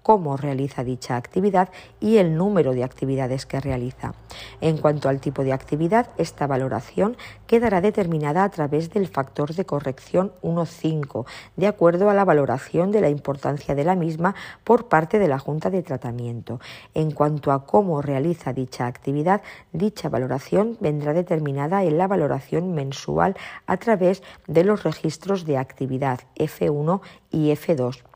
cómo 0.08 0.38
realiza 0.38 0.84
dicha 0.84 1.16
actividad 1.16 1.68
y 2.00 2.16
el 2.16 2.34
número 2.34 2.72
de 2.72 2.82
actividades 2.82 3.44
que 3.44 3.60
realiza. 3.60 4.14
En 4.62 4.78
cuanto 4.78 5.10
al 5.10 5.20
tipo 5.20 5.44
de 5.44 5.52
actividad, 5.52 6.08
esta 6.16 6.46
valoración 6.46 7.18
quedará 7.46 7.82
determinada 7.82 8.42
a 8.42 8.48
través 8.48 8.88
del 8.88 9.06
factor 9.06 9.52
de 9.54 9.66
corrección 9.66 10.32
1.5, 10.40 11.26
de 11.56 11.66
acuerdo 11.66 12.08
a 12.08 12.14
la 12.14 12.24
valoración 12.24 12.90
de 12.90 13.02
la 13.02 13.10
importancia 13.10 13.74
de 13.74 13.84
la 13.84 13.96
misma 13.96 14.34
por 14.64 14.88
parte 14.88 15.18
de 15.18 15.28
la 15.28 15.38
Junta 15.38 15.68
de 15.68 15.82
Tratamiento. 15.82 16.58
En 16.94 17.10
cuanto 17.10 17.52
a 17.52 17.66
cómo 17.66 18.00
realiza 18.00 18.54
dicha 18.54 18.86
actividad, 18.86 19.42
dicha 19.74 20.08
valoración 20.08 20.78
vendrá 20.80 21.12
determinada 21.12 21.84
en 21.84 21.98
la 21.98 22.06
valoración 22.06 22.72
mensual 22.72 23.36
a 23.66 23.76
través 23.76 24.22
de 24.46 24.64
los 24.64 24.84
registros 24.84 25.44
de 25.44 25.58
actividad 25.58 26.20
F1 26.34 27.02
y 27.30 27.50
F2 27.50 28.07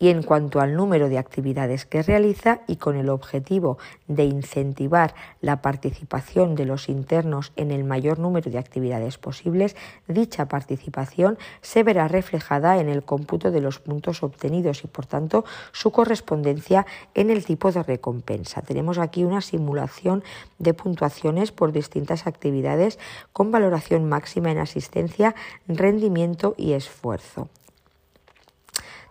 y 0.00 0.08
en 0.08 0.22
cuanto 0.22 0.60
al 0.60 0.74
número 0.74 1.08
de 1.08 1.18
actividades 1.18 1.84
que 1.84 2.02
realiza 2.02 2.62
y 2.66 2.76
con 2.76 2.96
el 2.96 3.10
objetivo 3.10 3.78
de 4.08 4.24
incentivar 4.24 5.14
la 5.42 5.62
participación 5.62 6.56
de 6.56 6.64
los 6.64 6.88
internos 6.88 7.52
en 7.54 7.70
el 7.70 7.84
mayor 7.84 8.18
número 8.18 8.50
de 8.50 8.58
actividades 8.58 9.18
posibles, 9.18 9.76
dicha 10.08 10.46
participación 10.46 11.38
se 11.60 11.82
verá 11.82 12.08
reflejada 12.08 12.80
en 12.80 12.88
el 12.88 13.04
cómputo 13.04 13.50
de 13.50 13.60
los 13.60 13.78
puntos 13.78 14.22
obtenidos 14.22 14.82
y 14.84 14.86
por 14.86 15.04
tanto 15.04 15.44
su 15.72 15.92
correspondencia 15.92 16.86
en 17.14 17.28
el 17.28 17.44
tipo 17.44 17.70
de 17.70 17.82
recompensa. 17.82 18.62
Tenemos 18.62 18.98
aquí 18.98 19.24
una 19.24 19.42
simulación 19.42 20.24
de 20.58 20.72
puntuaciones 20.72 21.52
por 21.52 21.72
distintas 21.72 22.26
actividades 22.26 22.98
con 23.34 23.50
valoración 23.50 24.08
máxima 24.08 24.50
en 24.50 24.58
asistencia, 24.58 25.34
rendimiento 25.68 26.54
y 26.56 26.72
esfuerzo. 26.72 27.48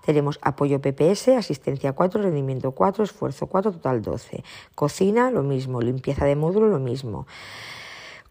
Tenemos 0.09 0.39
apoyo 0.41 0.81
PPS, 0.81 1.37
asistencia 1.37 1.93
4, 1.93 2.23
rendimiento 2.23 2.71
4, 2.71 3.03
esfuerzo 3.03 3.45
4, 3.45 3.73
total 3.73 4.01
12. 4.01 4.43
Cocina, 4.73 5.29
lo 5.29 5.43
mismo. 5.43 5.81
Limpieza 5.81 6.25
de 6.25 6.35
módulo, 6.35 6.65
lo 6.65 6.79
mismo. 6.79 7.27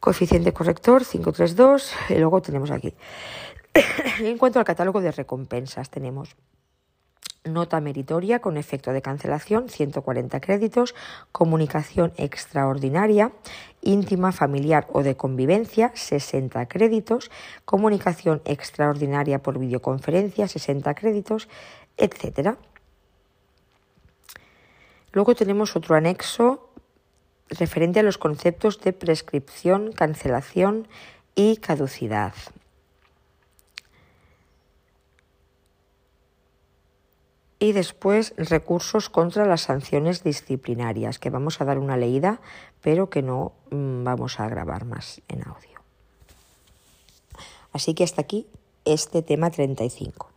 Coeficiente 0.01 0.53
corrector, 0.53 1.07
532. 1.07 1.93
Y 2.09 2.15
luego 2.17 2.43
tenemos 2.43 2.73
aquí. 2.73 2.95
en 4.19 4.39
cuanto 4.39 4.59
al 4.59 4.65
catálogo 4.65 5.01
de 5.01 5.13
recompensas, 5.13 5.89
tenemos 5.89 6.35
nota 7.45 7.81
meritoria 7.81 8.41
con 8.41 8.57
efecto 8.57 8.93
de 8.93 9.01
cancelación, 9.01 9.69
140 9.69 10.41
créditos, 10.41 10.97
comunicación 11.31 12.13
extraordinaria, 12.17 13.31
íntima, 13.83 14.33
familiar 14.33 14.87
o 14.93 15.03
de 15.03 15.17
convivencia, 15.17 15.93
60 15.95 16.67
créditos, 16.67 17.31
comunicación 17.65 18.43
extraordinaria 18.45 19.43
por 19.43 19.59
videoconferencia, 19.59 20.49
60 20.49 20.95
créditos, 20.95 21.49
etc. 21.97 22.57
Luego 25.13 25.35
tenemos 25.35 25.77
otro 25.77 25.97
anexo 25.97 26.71
referente 27.49 28.01
a 28.01 28.03
los 28.03 28.19
conceptos 28.19 28.81
de 28.81 28.93
prescripción, 28.93 29.93
cancelación 29.93 30.87
y 31.35 31.57
caducidad. 31.57 32.35
y 37.59 37.73
después 37.73 38.35
recursos 38.37 39.11
contra 39.11 39.45
las 39.45 39.63
sanciones 39.63 40.23
disciplinarias, 40.23 41.19
que 41.19 41.31
vamos 41.31 41.61
a 41.61 41.65
dar 41.65 41.79
una 41.79 41.97
leída, 41.97 42.41
pero 42.83 43.11
que 43.11 43.23
no 43.23 43.53
mm, 43.71 44.05
vamos 44.05 44.41
a 44.41 44.49
grabar 44.49 44.85
más 44.85 45.21
en 45.29 45.47
audio. 45.47 45.81
Así 47.73 47.95
que 47.95 48.05
hasta 48.05 48.23
aquí 48.23 48.47
este 48.85 49.23
tema 49.23 49.51
35. 49.51 50.31